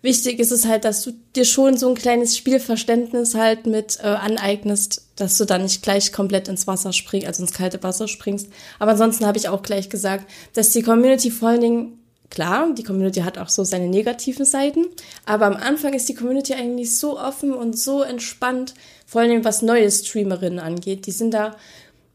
[0.06, 4.06] Wichtig ist es halt, dass du dir schon so ein kleines Spielverständnis halt mit äh,
[4.06, 8.50] aneignest, dass du dann nicht gleich komplett ins Wasser springst, also ins kalte Wasser springst.
[8.78, 12.00] Aber ansonsten habe ich auch gleich gesagt, dass die Community vor allen Dingen
[12.32, 14.86] Klar, die Community hat auch so seine negativen Seiten,
[15.26, 18.74] aber am Anfang ist die Community eigentlich so offen und so entspannt,
[19.06, 21.06] vor allem was neue Streamerinnen angeht.
[21.06, 21.56] Die sind da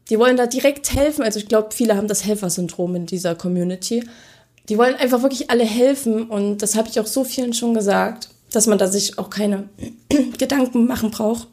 [0.09, 1.23] die wollen da direkt helfen.
[1.23, 4.03] Also ich glaube, viele haben das Helfersyndrom in dieser Community.
[4.69, 8.29] Die wollen einfach wirklich alle helfen und das habe ich auch so vielen schon gesagt,
[8.51, 9.69] dass man da sich auch keine
[10.37, 11.47] Gedanken machen braucht.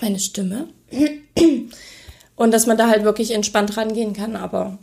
[0.00, 0.68] Meine Stimme.
[2.36, 4.78] Und dass man da halt wirklich entspannt rangehen kann, aber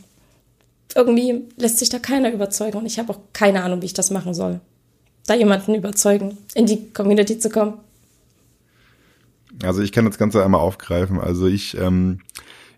[0.94, 4.10] irgendwie lässt sich da keiner überzeugen und ich habe auch keine Ahnung, wie ich das
[4.10, 4.60] machen soll.
[5.26, 7.74] Da jemanden überzeugen, in die Community zu kommen.
[9.62, 11.18] Also ich kann das Ganze einmal aufgreifen.
[11.20, 12.20] Also ich ähm,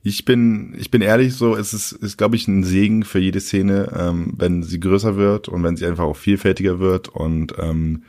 [0.03, 3.40] ich bin, ich bin ehrlich so, es ist, ist glaube ich, ein Segen für jede
[3.40, 7.09] Szene, ähm, wenn sie größer wird und wenn sie einfach auch vielfältiger wird.
[7.09, 8.05] Und ähm,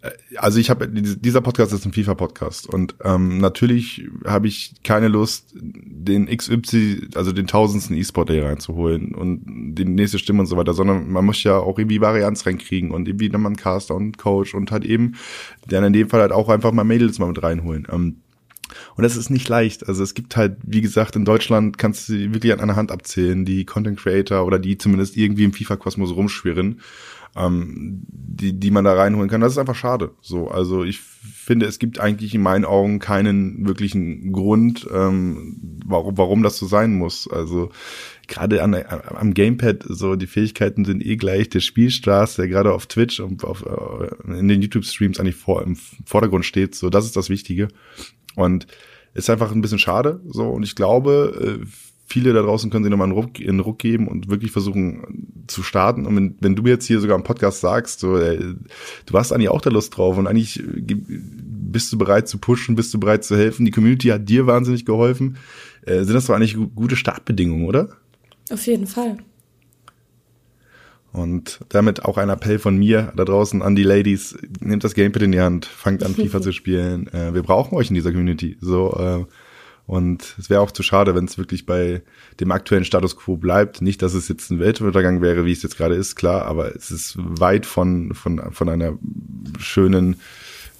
[0.00, 5.08] äh, also ich habe, dieser Podcast ist ein FIFA-Podcast und ähm, natürlich habe ich keine
[5.08, 10.56] Lust, den XY, also den tausendsten E-Sport hier reinzuholen und die nächste Stimme und so
[10.56, 13.94] weiter, sondern man muss ja auch irgendwie Varianz reinkriegen und irgendwie dann mal einen Caster
[13.94, 15.16] und einen Coach und halt eben,
[15.68, 17.86] dann in dem Fall halt auch einfach mal Mädels mal mit reinholen.
[17.92, 18.16] Ähm,
[18.96, 19.88] und das ist nicht leicht.
[19.88, 23.44] Also es gibt halt, wie gesagt, in Deutschland kannst du wirklich an einer Hand abzählen,
[23.44, 26.80] die Content Creator oder die zumindest irgendwie im FIFA-Kosmos rumschwirren,
[27.36, 29.40] ähm, die, die man da reinholen kann.
[29.40, 30.12] Das ist einfach schade.
[30.20, 36.16] So, also ich finde, es gibt eigentlich in meinen Augen keinen wirklichen Grund, ähm, warum,
[36.16, 37.28] warum das so sein muss.
[37.28, 37.70] Also
[38.28, 41.48] gerade an, am Gamepad, so die Fähigkeiten sind eh gleich.
[41.48, 45.76] Der Spielstraß, der gerade auf Twitch und auf, äh, in den YouTube-Streams eigentlich vor, im
[46.06, 47.68] Vordergrund steht, so das ist das Wichtige.
[48.36, 48.66] Und
[49.14, 50.20] ist einfach ein bisschen schade.
[50.28, 51.66] So, und ich glaube, äh,
[52.06, 55.62] viele da draußen können sich nochmal einen Ruck, einen Ruck geben und wirklich versuchen zu
[55.62, 56.06] starten.
[56.06, 58.54] Und wenn, wenn du jetzt hier sogar im Podcast sagst, so, ey,
[59.06, 60.96] du hast eigentlich auch da Lust drauf und eigentlich äh,
[61.74, 63.64] bist du bereit zu pushen, bist du bereit zu helfen.
[63.64, 65.38] Die Community hat dir wahnsinnig geholfen.
[65.86, 67.88] Äh, sind das doch eigentlich gute Startbedingungen, oder?
[68.50, 69.18] Auf jeden Fall.
[71.14, 75.22] Und damit auch ein Appell von mir da draußen an die Ladies, nehmt das Gamepad
[75.22, 77.06] in die Hand, fangt an FIFA zu spielen.
[77.12, 78.56] Äh, wir brauchen euch in dieser Community.
[78.60, 79.24] So äh,
[79.86, 82.02] und es wäre auch zu schade, wenn es wirklich bei
[82.40, 83.80] dem aktuellen Status quo bleibt.
[83.80, 86.90] Nicht, dass es jetzt ein Weltuntergang wäre, wie es jetzt gerade ist, klar, aber es
[86.90, 88.98] ist weit von von von einer
[89.58, 90.16] schönen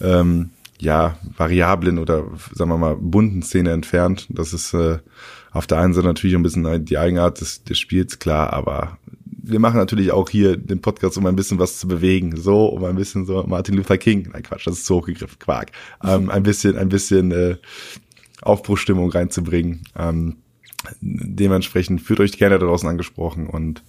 [0.00, 4.26] ähm, ja variablen oder sagen wir mal bunten Szene entfernt.
[4.30, 4.98] Das ist äh,
[5.52, 8.98] auf der einen Seite natürlich ein bisschen die Eigenart des, des Spiels, klar, aber
[9.46, 12.36] wir machen natürlich auch hier den Podcast, um ein bisschen was zu bewegen.
[12.36, 14.28] So, um ein bisschen so Martin Luther King.
[14.32, 15.72] Nein, Quatsch, das ist so hochgegriffen, Quark.
[16.02, 17.56] Ähm, ein bisschen, ein bisschen äh,
[18.42, 19.84] Aufbruchstimmung reinzubringen.
[19.96, 20.36] Ähm,
[21.00, 23.82] dementsprechend fühlt euch gerne draußen angesprochen und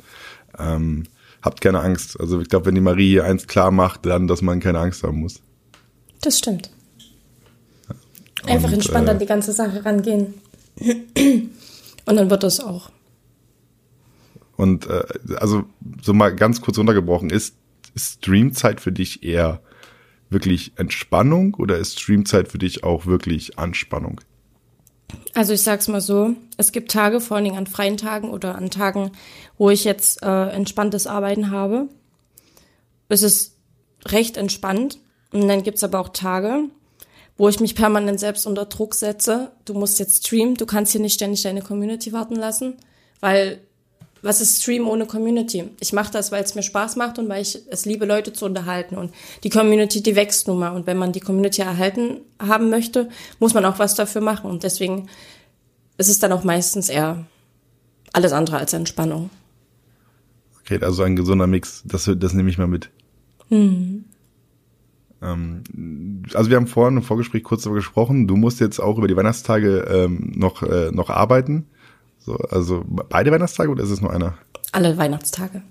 [0.57, 1.03] ähm,
[1.41, 2.19] habt keine Angst.
[2.19, 5.19] Also ich glaube, wenn die Marie eins klar macht, dann, dass man keine Angst haben
[5.19, 5.41] muss.
[6.21, 6.69] Das stimmt.
[8.45, 10.33] Einfach und, entspannt äh, an die ganze Sache rangehen.
[12.07, 12.91] Und dann wird das auch.
[14.57, 15.03] Und äh,
[15.37, 15.65] also
[16.01, 17.55] so mal ganz kurz runtergebrochen, ist,
[17.93, 19.61] ist Streamzeit für dich eher
[20.29, 24.21] wirklich Entspannung oder ist Streamzeit für dich auch wirklich Anspannung?
[25.33, 28.55] Also ich sag's mal so, es gibt Tage, vor allen Dingen an freien Tagen oder
[28.55, 29.11] an Tagen,
[29.57, 31.89] wo ich jetzt äh, entspanntes Arbeiten habe.
[33.07, 33.55] Es ist
[34.07, 34.99] recht entspannt.
[35.31, 36.69] Und dann gibt's aber auch Tage,
[37.37, 39.51] wo ich mich permanent selbst unter Druck setze.
[39.65, 42.75] Du musst jetzt streamen, du kannst hier nicht ständig deine Community warten lassen,
[43.19, 43.59] weil
[44.25, 45.65] was ist Stream ohne Community?
[45.79, 48.45] Ich mache das, weil es mir Spaß macht und weil ich es liebe, Leute zu
[48.45, 48.95] unterhalten.
[48.95, 49.13] Und
[49.43, 50.69] die Community, die wächst nun mal.
[50.69, 53.09] Und wenn man die Community erhalten haben möchte,
[53.39, 54.49] muss man auch was dafür machen.
[54.49, 55.07] Und deswegen
[55.97, 57.25] ist es dann auch meistens eher
[58.13, 59.29] alles andere als Entspannung.
[60.61, 61.83] Okay, also ein gesunder Mix.
[61.85, 62.89] Das, das nehme ich mal mit.
[63.49, 64.05] Mhm.
[65.21, 68.27] Ähm, also wir haben vorhin im Vorgespräch kurz darüber gesprochen.
[68.27, 71.67] Du musst jetzt auch über die Weihnachtstage ähm, noch, äh, noch arbeiten.
[72.25, 74.33] So, also beide Weihnachtstage oder ist es nur einer?
[74.71, 75.61] Alle Weihnachtstage.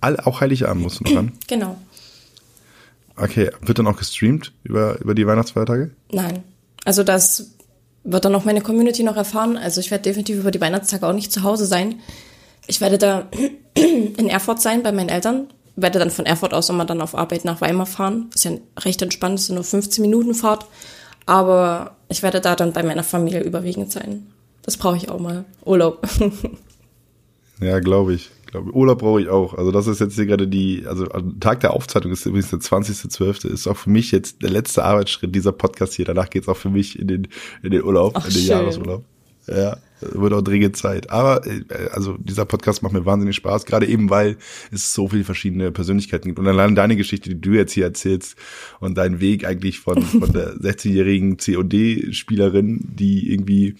[0.00, 1.32] All, auch Heiligabend musst du noch ran?
[1.46, 1.76] Genau.
[3.16, 5.92] Okay, wird dann auch gestreamt über, über die Weihnachtsfeiertage?
[6.10, 6.42] Nein.
[6.84, 7.52] Also das
[8.02, 9.56] wird dann auch meine Community noch erfahren.
[9.56, 12.00] Also ich werde definitiv über die Weihnachtstage auch nicht zu Hause sein.
[12.66, 13.28] Ich werde da
[13.74, 15.46] in Erfurt sein bei meinen Eltern.
[15.76, 18.30] Werde dann von Erfurt aus immer dann auf Arbeit nach Weimar fahren.
[18.34, 20.66] Ist ja recht entspannt, ist nur 15 Minuten Fahrt.
[21.26, 24.26] Aber ich werde da dann bei meiner Familie überwiegend sein.
[24.64, 25.44] Das brauche ich auch mal.
[25.64, 26.06] Urlaub.
[27.60, 29.54] ja, glaube ich glaube Urlaub brauche ich auch.
[29.54, 31.06] Also das ist jetzt hier gerade die, also
[31.40, 33.48] Tag der Aufzeichnung ist übrigens der 20.12.
[33.48, 36.04] Ist auch für mich jetzt der letzte Arbeitsschritt dieser Podcast hier.
[36.04, 37.28] Danach geht's auch für mich in den,
[37.62, 38.50] in den Urlaub, Ach, in den schön.
[38.50, 39.04] Jahresurlaub.
[39.46, 39.76] Ja,
[40.12, 41.10] wird auch dringend Zeit.
[41.10, 44.36] Aber äh, also dieser Podcast macht mir wahnsinnig Spaß, gerade eben, weil
[44.70, 46.38] es so viele verschiedene Persönlichkeiten gibt.
[46.38, 48.36] Und allein deine Geschichte, die du jetzt hier erzählst
[48.80, 53.76] und dein Weg eigentlich von, von der 16-jährigen COD-Spielerin, die irgendwie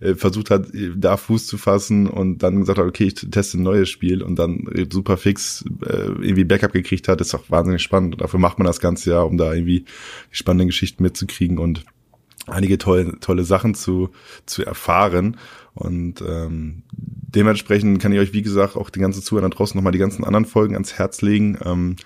[0.00, 3.62] äh, versucht hat, da Fuß zu fassen und dann gesagt hat, okay, ich teste ein
[3.62, 8.14] neues Spiel und dann super fix äh, irgendwie Backup gekriegt hat, ist auch wahnsinnig spannend.
[8.14, 11.84] Und dafür macht man das ganze Jahr, um da irgendwie die spannenden Geschichten mitzukriegen und
[12.46, 14.10] einige tolle, tolle Sachen zu,
[14.46, 15.36] zu erfahren.
[15.74, 19.98] Und ähm, dementsprechend kann ich euch, wie gesagt, auch die ganze Zuhörer draußen nochmal die
[19.98, 21.58] ganzen anderen Folgen ans Herz legen.
[21.64, 21.96] Ähm,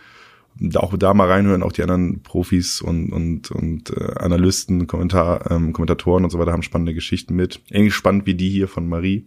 [0.74, 5.72] auch da mal reinhören, auch die anderen Profis und, und, und äh, Analysten, Kommentar, ähm,
[5.72, 7.60] Kommentatoren und so weiter haben spannende Geschichten mit.
[7.70, 9.26] Ähnlich spannend wie die hier von Marie,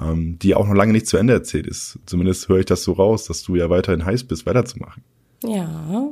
[0.00, 1.98] ähm, die auch noch lange nicht zu Ende erzählt ist.
[2.06, 5.04] Zumindest höre ich das so raus, dass du ja weiterhin heiß bist, weiterzumachen.
[5.44, 6.10] Ja,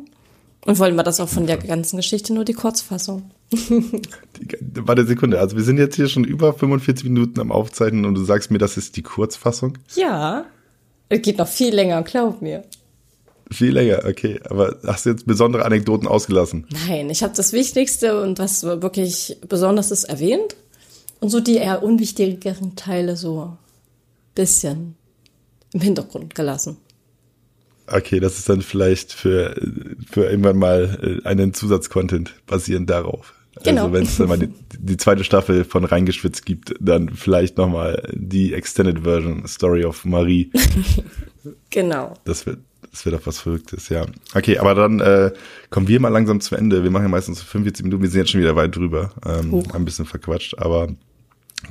[0.67, 3.31] und wollen wir das auch von der ganzen Geschichte nur die Kurzfassung?
[4.75, 8.25] Warte Sekunde, also wir sind jetzt hier schon über 45 Minuten am Aufzeichnen und du
[8.25, 9.79] sagst mir, das ist die Kurzfassung?
[9.95, 10.45] Ja,
[11.09, 12.65] es geht noch viel länger, glaub mir.
[13.51, 14.39] Viel länger, okay.
[14.49, 16.67] Aber hast du jetzt besondere Anekdoten ausgelassen?
[16.87, 20.57] Nein, ich habe das Wichtigste und was wirklich besonders ist erwähnt
[21.19, 23.57] und so die eher unwichtigeren Teile so
[24.37, 24.95] bisschen
[25.73, 26.77] im Hintergrund gelassen.
[27.93, 29.55] Okay, das ist dann vielleicht für,
[30.11, 33.35] für irgendwann mal äh, einen Zusatzcontent basierend darauf.
[33.57, 33.83] Also genau.
[33.83, 38.09] Also wenn es dann mal die, die, zweite Staffel von Reingeschwitzt gibt, dann vielleicht nochmal
[38.13, 40.51] die Extended Version Story of Marie.
[41.71, 42.15] genau.
[42.25, 42.61] Das wird,
[42.91, 44.07] das wird auch was Verrücktes, ja.
[44.35, 45.33] Okay, aber dann äh,
[45.71, 46.85] kommen wir mal langsam zu Ende.
[46.85, 49.13] Wir machen ja meistens 45 Minuten, wir sind jetzt schon wieder weit drüber.
[49.27, 50.89] Ähm, ein bisschen verquatscht, aber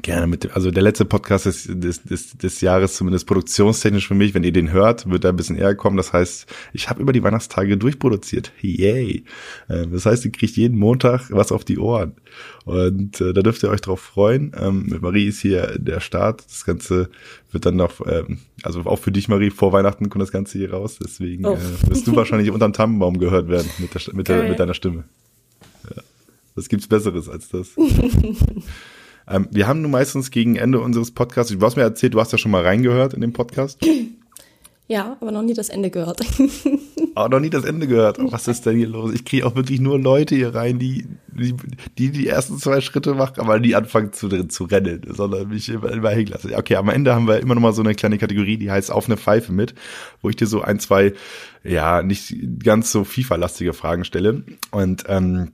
[0.03, 4.13] Gerne mit dem, also der letzte Podcast des, des, des, des Jahres, zumindest produktionstechnisch für
[4.13, 5.97] mich, wenn ihr den hört, wird er ein bisschen eher kommen.
[5.97, 8.51] Das heißt, ich habe über die Weihnachtstage durchproduziert.
[8.61, 9.23] Yay.
[9.67, 12.13] Ähm, das heißt, ihr kriegt jeden Montag was auf die Ohren.
[12.65, 14.51] Und äh, da dürft ihr euch drauf freuen.
[14.55, 16.45] Ähm, mit Marie ist hier der Start.
[16.45, 17.09] Das Ganze
[17.51, 20.71] wird dann noch, ähm, also auch für dich, Marie, vor Weihnachten kommt das Ganze hier
[20.71, 20.99] raus.
[21.03, 21.55] Deswegen oh.
[21.55, 25.05] äh, wirst du wahrscheinlich unterm Tannenbaum gehört werden mit, der, mit, der, mit deiner Stimme.
[25.95, 26.03] Ja.
[26.53, 27.69] Was gibt's Besseres als das?
[29.29, 32.31] Ähm, wir haben nun meistens gegen Ende unseres Podcasts, du hast mir erzählt, du hast
[32.31, 33.79] ja schon mal reingehört in den Podcast.
[34.91, 36.19] Ja, aber noch nie das Ende gehört.
[37.15, 38.17] Aber noch nie das Ende gehört.
[38.19, 39.13] Was ist denn hier los?
[39.13, 41.55] Ich kriege auch wirklich nur Leute hier rein, die die,
[41.97, 45.91] die die ersten zwei Schritte machen, aber nie anfangen zu, zu rennen, sondern mich immer,
[45.91, 46.55] immer hängen lassen.
[46.55, 49.05] Okay, am Ende haben wir immer noch mal so eine kleine Kategorie, die heißt auf
[49.05, 49.75] eine Pfeife mit,
[50.21, 51.13] wo ich dir so ein, zwei,
[51.63, 54.43] ja, nicht ganz so FIFA-lastige Fragen stelle.
[54.71, 55.51] Und ähm,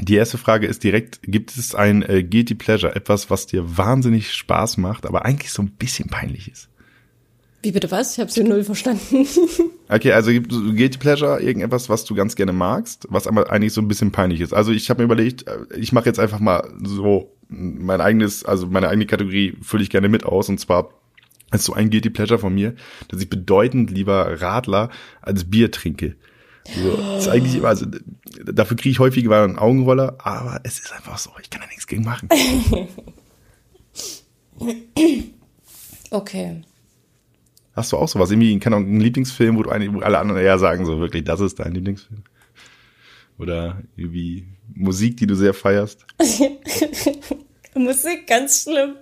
[0.00, 4.32] die erste Frage ist direkt, gibt es ein äh, Guilty Pleasure, etwas, was dir wahnsinnig
[4.32, 6.68] Spaß macht, aber eigentlich so ein bisschen peinlich ist?
[7.62, 8.12] Wie bitte was?
[8.12, 9.26] Ich habe sie null verstanden.
[9.88, 13.72] okay, also gibt es Guilty Pleasure, irgendetwas, was du ganz gerne magst, was aber eigentlich
[13.72, 14.54] so ein bisschen peinlich ist.
[14.54, 18.66] Also ich habe mir überlegt, äh, ich mache jetzt einfach mal so mein eigenes, also
[18.66, 20.90] meine eigene Kategorie fülle ich gerne mit aus und zwar
[21.52, 22.74] ist so ein Guilty Pleasure von mir,
[23.08, 24.90] dass ich bedeutend lieber Radler
[25.22, 26.14] als Bier trinke.
[26.74, 27.86] So, das ist eigentlich immer, also
[28.44, 31.66] dafür kriege ich häufig mal einen Augenroller, aber es ist einfach so, ich kann da
[31.66, 32.28] nichts gegen machen.
[36.10, 36.62] okay.
[37.74, 38.30] Hast du auch sowas?
[38.30, 41.24] Irgendwie, keine Ahnung, einen Lieblingsfilm, wo du eigentlich, wo alle anderen eher sagen, so wirklich,
[41.24, 42.22] das ist dein Lieblingsfilm?
[43.38, 46.04] Oder irgendwie Musik, die du sehr feierst?
[47.74, 48.96] Musik, ganz schlimm.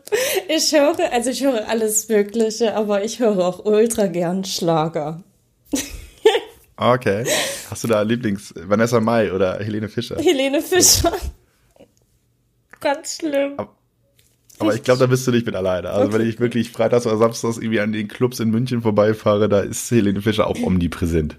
[0.55, 5.25] Ich höre, also ich höre alles Mögliche, aber ich höre auch ultra gern Schlager.
[6.77, 7.27] Okay.
[7.71, 10.17] Hast du da Lieblings Vanessa Mai oder Helene Fischer?
[10.17, 11.13] Helene Fischer.
[12.81, 13.55] Ganz schlimm.
[13.57, 13.75] Aber,
[14.59, 15.91] aber ich glaube, da bist du nicht mit alleine.
[15.91, 16.19] Also okay.
[16.19, 19.91] wenn ich wirklich freitags oder samstags irgendwie an den Clubs in München vorbeifahre, da ist
[19.91, 21.37] Helene Fischer auch omnipräsent.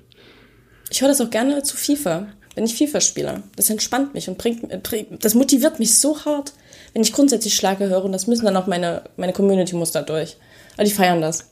[0.89, 3.43] Ich höre das auch gerne zu FIFA, wenn ich FIFA spiele.
[3.55, 6.53] Das entspannt mich und bringt, das motiviert mich so hart,
[6.93, 10.01] wenn ich grundsätzlich Schlage höre und das müssen dann auch meine, meine Community muss da
[10.01, 10.37] durch.
[10.75, 11.49] Aber die feiern das.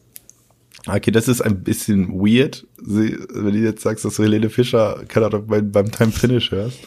[0.88, 5.28] Okay, das ist ein bisschen weird, wenn du jetzt sagst, dass du Helene Fischer, keine
[5.28, 6.80] Ahnung, beim, beim Time Finish hörst.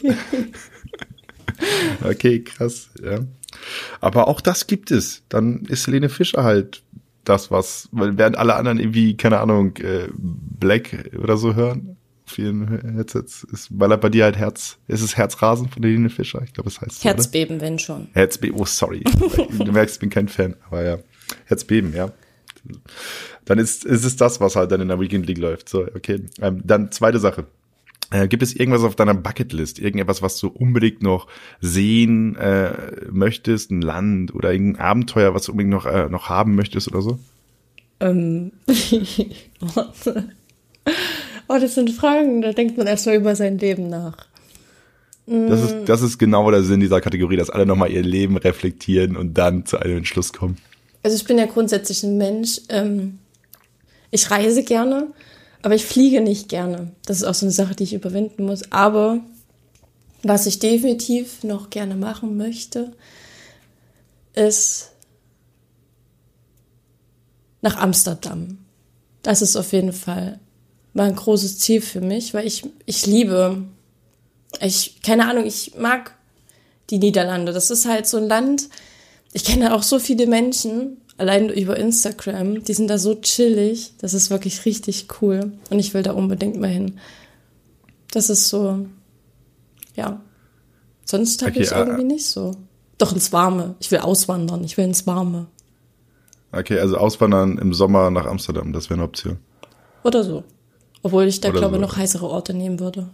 [2.03, 3.19] okay, krass, ja.
[3.99, 5.23] Aber auch das gibt es.
[5.27, 6.81] Dann ist Helene Fischer halt
[7.25, 12.95] das, was, weil während alle anderen irgendwie, keine Ahnung, äh, Black oder so hören, vielen
[12.95, 13.43] Headsets.
[13.43, 16.41] Ist, weil er bei dir halt Herz, ist es Herzrasen von Helene Fischer?
[16.43, 17.65] Ich glaube, es heißt Herzbeben, oder?
[17.65, 18.07] wenn schon.
[18.13, 19.03] Herzbeben, oh sorry.
[19.57, 20.97] du merkst, ich bin kein Fan, aber ja.
[21.45, 22.11] Herzbeben, ja.
[23.49, 25.69] Dann ist, ist es das, was halt dann in der Weekend League läuft.
[25.69, 26.21] So, okay.
[26.39, 27.47] Ähm, dann zweite Sache.
[28.11, 29.79] Äh, gibt es irgendwas auf deiner Bucketlist?
[29.79, 31.25] Irgendetwas, was du unbedingt noch
[31.59, 32.73] sehen äh,
[33.09, 33.71] möchtest?
[33.71, 37.17] Ein Land oder irgendein Abenteuer, was du unbedingt noch, äh, noch haben möchtest oder so?
[37.99, 38.51] Ähm,
[41.47, 44.27] oh, das sind Fragen, da denkt man erstmal über sein Leben nach.
[45.25, 49.17] Das ist, das ist genau der Sinn dieser Kategorie, dass alle nochmal ihr Leben reflektieren
[49.17, 50.57] und dann zu einem Entschluss kommen.
[51.03, 52.61] Also ich bin ja grundsätzlich ein Mensch.
[52.69, 53.18] Ähm,
[54.11, 55.07] ich reise gerne,
[55.61, 56.91] aber ich fliege nicht gerne.
[57.05, 58.71] Das ist auch so eine Sache, die ich überwinden muss.
[58.71, 59.19] Aber
[60.23, 62.93] was ich definitiv noch gerne machen möchte,
[64.33, 64.91] ist
[67.61, 68.59] nach Amsterdam.
[69.21, 70.39] Das ist auf jeden Fall
[70.93, 73.63] mal ein großes Ziel für mich, weil ich, ich liebe,
[74.61, 76.15] ich, keine Ahnung, ich mag
[76.89, 77.51] die Niederlande.
[77.51, 78.69] Das ist halt so ein Land,
[79.33, 83.93] ich kenne auch so viele Menschen, allein über Instagram, die sind da so chillig.
[83.99, 85.51] Das ist wirklich richtig cool.
[85.69, 86.99] Und ich will da unbedingt mal hin.
[88.11, 88.87] Das ist so,
[89.95, 90.21] ja.
[91.05, 92.55] Sonst habe okay, ich irgendwie äh, nicht so.
[92.97, 93.75] Doch ins Warme.
[93.79, 94.63] Ich will auswandern.
[94.63, 95.47] Ich will ins Warme.
[96.51, 99.37] Okay, also auswandern im Sommer nach Amsterdam, das wäre eine Option.
[100.03, 100.43] Oder so.
[101.03, 101.81] Obwohl ich da, Oder glaube so.
[101.81, 103.09] noch heißere Orte nehmen würde.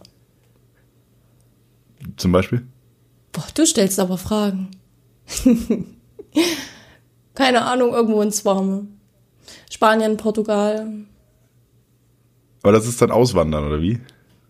[2.17, 2.65] Zum Beispiel?
[3.31, 4.71] Boah, du stellst aber Fragen.
[7.35, 8.87] Keine Ahnung, irgendwo ins Warme.
[9.69, 10.87] Spanien, Portugal.
[12.63, 13.99] Aber das ist dann Auswandern, oder wie?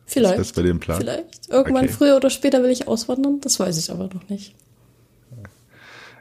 [0.06, 0.40] Vielleicht.
[0.40, 1.00] Das ist bei dem Plan.
[1.00, 1.50] Vielleicht.
[1.50, 1.94] Irgendwann okay.
[1.94, 3.42] früher oder später will ich auswandern.
[3.42, 4.56] Das weiß ich aber noch nicht.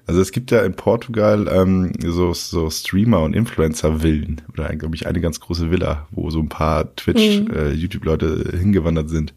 [0.06, 5.06] Also es gibt ja in Portugal ähm, so, so Streamer und Influencer-Villen oder glaube ich
[5.06, 7.50] eine ganz große Villa, wo so ein paar Twitch, mhm.
[7.50, 9.32] äh, YouTube-Leute hingewandert sind.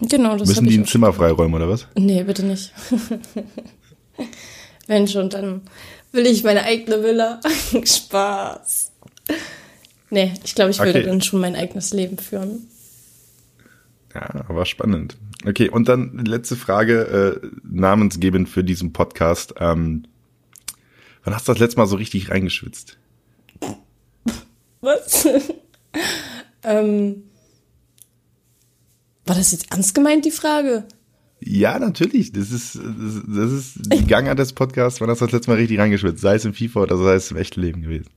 [0.00, 1.88] Genau, das Müssen die ein Zimmer freiräumen oder was?
[1.96, 2.72] Nee, bitte nicht.
[4.86, 5.62] Wenn schon, dann
[6.12, 7.40] will ich meine eigene Villa.
[7.84, 8.92] Spaß.
[10.10, 11.02] Nee, ich glaube, ich würde okay.
[11.02, 12.66] dann schon mein eigenes Leben führen.
[14.14, 15.16] Ja, aber spannend.
[15.46, 19.54] Okay, und dann letzte Frage, äh, namensgebend für diesen Podcast.
[19.58, 20.04] Ähm,
[21.24, 22.98] wann hast du das letzte Mal so richtig reingeschwitzt?
[24.80, 25.28] Was?
[26.64, 27.24] ähm,
[29.26, 30.84] war das jetzt ernst gemeint, die Frage?
[31.40, 32.32] Ja, natürlich.
[32.32, 35.00] Das ist, das, ist die Gangart des Podcasts.
[35.00, 36.20] Wann hast du das letzte Mal richtig reingeschwitzt?
[36.20, 38.08] Sei es im FIFA oder sei es im echten Leben gewesen?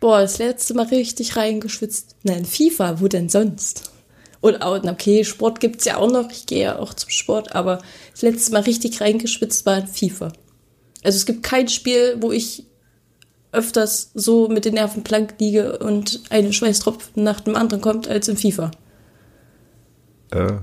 [0.00, 2.16] Boah, das letzte Mal richtig reingeschwitzt.
[2.22, 3.92] Nein, FIFA, wo denn sonst?
[4.40, 6.30] Und okay, Sport gibt's ja auch noch.
[6.30, 7.82] Ich gehe ja auch zum Sport, aber
[8.12, 10.32] das letzte Mal richtig reingeschwitzt war in FIFA.
[11.02, 12.64] Also es gibt kein Spiel, wo ich
[13.50, 18.28] öfters so mit den Nerven blank liege und ein Schweißtropfen nach dem anderen kommt als
[18.28, 18.70] in FIFA.
[20.30, 20.58] Äh,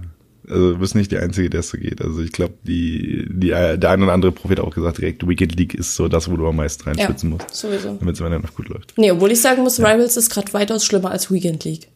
[0.50, 2.02] also du bist nicht die Einzige, der es so geht.
[2.02, 5.56] Also ich glaube, die, die, der eine oder andere Prophet hat auch gesagt, direkt Weekend
[5.56, 7.56] League ist so das, wo du am meisten reinschwitzen ja, musst.
[7.56, 7.96] sowieso.
[7.96, 8.94] Damit es am Ende noch gut läuft.
[8.98, 9.88] Nee, obwohl ich sagen muss, ja.
[9.88, 11.88] Rivals ist gerade weitaus schlimmer als Weekend League.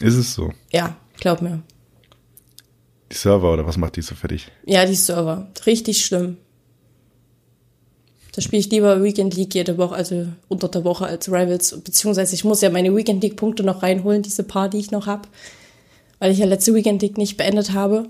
[0.00, 0.52] Ist es so?
[0.70, 1.62] Ja, glaub mir.
[3.10, 4.48] Die Server oder was macht die so fertig?
[4.64, 5.48] Ja, die Server.
[5.66, 6.36] Richtig schlimm.
[8.32, 11.80] Da spiele ich lieber Weekend League jede Woche, also unter der Woche als Rivals.
[11.80, 15.06] Beziehungsweise ich muss ja meine Weekend League Punkte noch reinholen, diese paar, die ich noch
[15.06, 15.28] habe.
[16.18, 18.08] Weil ich ja letzte Weekend League nicht beendet habe.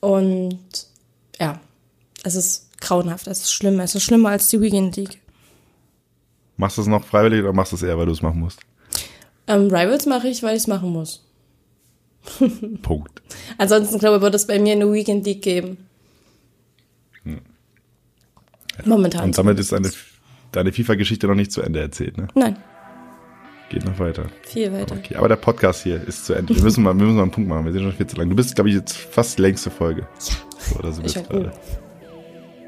[0.00, 0.58] Und
[1.40, 1.60] ja,
[2.22, 5.20] es ist grauenhaft, es ist schlimm, es ist schlimmer als die Weekend League.
[6.56, 8.60] Machst du es noch freiwillig oder machst du es eher, weil du es machen musst?
[9.46, 11.24] Ähm, Rivals mache ich, weil ich es machen muss.
[12.82, 13.22] Punkt.
[13.58, 15.78] Ansonsten glaube ich, wird es bei mir eine Weekend League geben.
[17.22, 17.40] Hm.
[18.84, 19.24] Momentan.
[19.24, 19.90] Und damit ist deine,
[20.52, 22.28] deine FIFA-Geschichte noch nicht zu Ende erzählt, ne?
[22.34, 22.56] Nein.
[23.68, 24.26] Geht noch weiter.
[24.42, 24.94] Viel weiter.
[24.96, 26.54] Okay, aber der Podcast hier ist zu Ende.
[26.54, 27.64] Wir müssen mal, wir müssen mal einen Punkt machen.
[27.64, 28.30] Wir sind schon viel zu lang.
[28.30, 30.02] Du bist, glaube ich, jetzt fast die längste Folge.
[30.02, 30.08] Ja.
[30.18, 31.52] So, oder so bist gerade.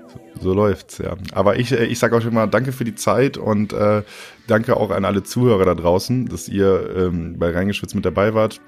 [0.09, 1.17] So, so läuft's, ja.
[1.33, 4.03] Aber ich, äh, ich sage auch schon mal Danke für die Zeit und äh,
[4.49, 8.61] danke auch an alle Zuhörer da draußen, dass ihr ähm, bei Reingeschwitzt mit dabei wart.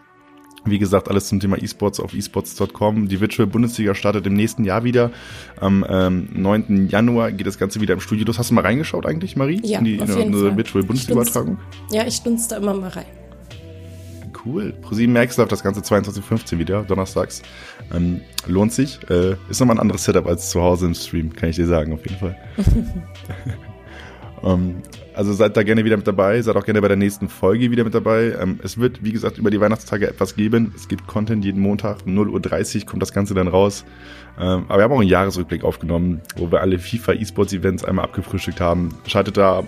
[0.65, 3.09] Wie gesagt, alles zum Thema E-Sports auf esports.com.
[3.09, 5.11] Die Virtual Bundesliga startet im nächsten Jahr wieder.
[5.59, 6.89] Am ähm, 9.
[6.89, 8.25] Januar geht das Ganze wieder im Studio.
[8.25, 9.61] Das hast du mal reingeschaut eigentlich, Marie?
[9.65, 10.57] Ja, in die, auf in jeden Fall.
[10.57, 11.59] Virtual Bundesliga-Übertragung?
[11.91, 13.07] Ja, ich stunze da immer mal rein.
[14.45, 14.73] Cool.
[14.73, 17.43] ProSieben Max läuft das Ganze 22.15 wieder, donnerstags.
[17.93, 18.99] Ähm, lohnt sich.
[19.11, 21.93] Äh, ist nochmal ein anderes Setup als zu Hause im Stream, kann ich dir sagen,
[21.93, 22.37] auf jeden Fall.
[24.43, 24.77] ähm,
[25.15, 27.85] also seid da gerne wieder mit dabei, seid auch gerne bei der nächsten Folge wieder
[27.85, 28.35] mit dabei.
[28.41, 30.73] Ähm, es wird, wie gesagt, über die Weihnachtstage etwas geben.
[30.77, 33.85] Es gibt Content jeden Montag, 0.30 Uhr kommt das Ganze dann raus.
[34.39, 38.05] Ähm, aber wir haben auch einen Jahresrückblick aufgenommen, wo wir alle FIFA E-Sports Events einmal
[38.05, 38.91] abgefrühstückt haben.
[39.07, 39.65] Schaltet da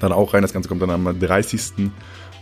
[0.00, 1.90] dann auch rein, das Ganze kommt dann am 30.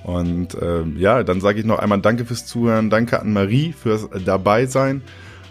[0.04, 4.08] Und äh, ja, dann sage ich noch einmal Danke fürs Zuhören, danke an Marie fürs
[4.24, 5.02] Dabeisein.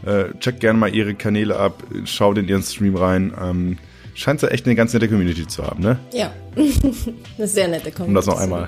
[0.06, 3.34] Äh, checkt gerne mal ihre Kanäle ab, schaut in ihren Stream rein.
[3.40, 3.78] Ähm,
[4.20, 6.00] scheint sie echt eine ganz nette Community zu haben, ne?
[6.14, 6.32] Ja,
[7.38, 8.08] eine sehr nette Community.
[8.10, 8.68] Um das noch einmal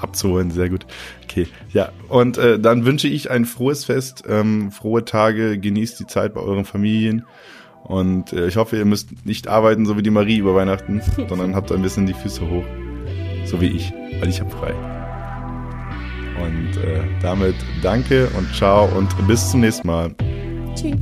[0.00, 0.86] abzuholen, sehr gut.
[1.24, 6.06] Okay, ja, und äh, dann wünsche ich ein frohes Fest, ähm, frohe Tage, genießt die
[6.06, 7.24] Zeit bei euren Familien
[7.84, 11.54] und äh, ich hoffe, ihr müsst nicht arbeiten, so wie die Marie über Weihnachten, sondern
[11.54, 12.64] habt ein bisschen die Füße hoch,
[13.44, 14.74] so wie ich, weil ich habe frei.
[16.42, 20.14] Und äh, damit danke und ciao und bis zum nächsten Mal.
[20.74, 20.96] Tschüss.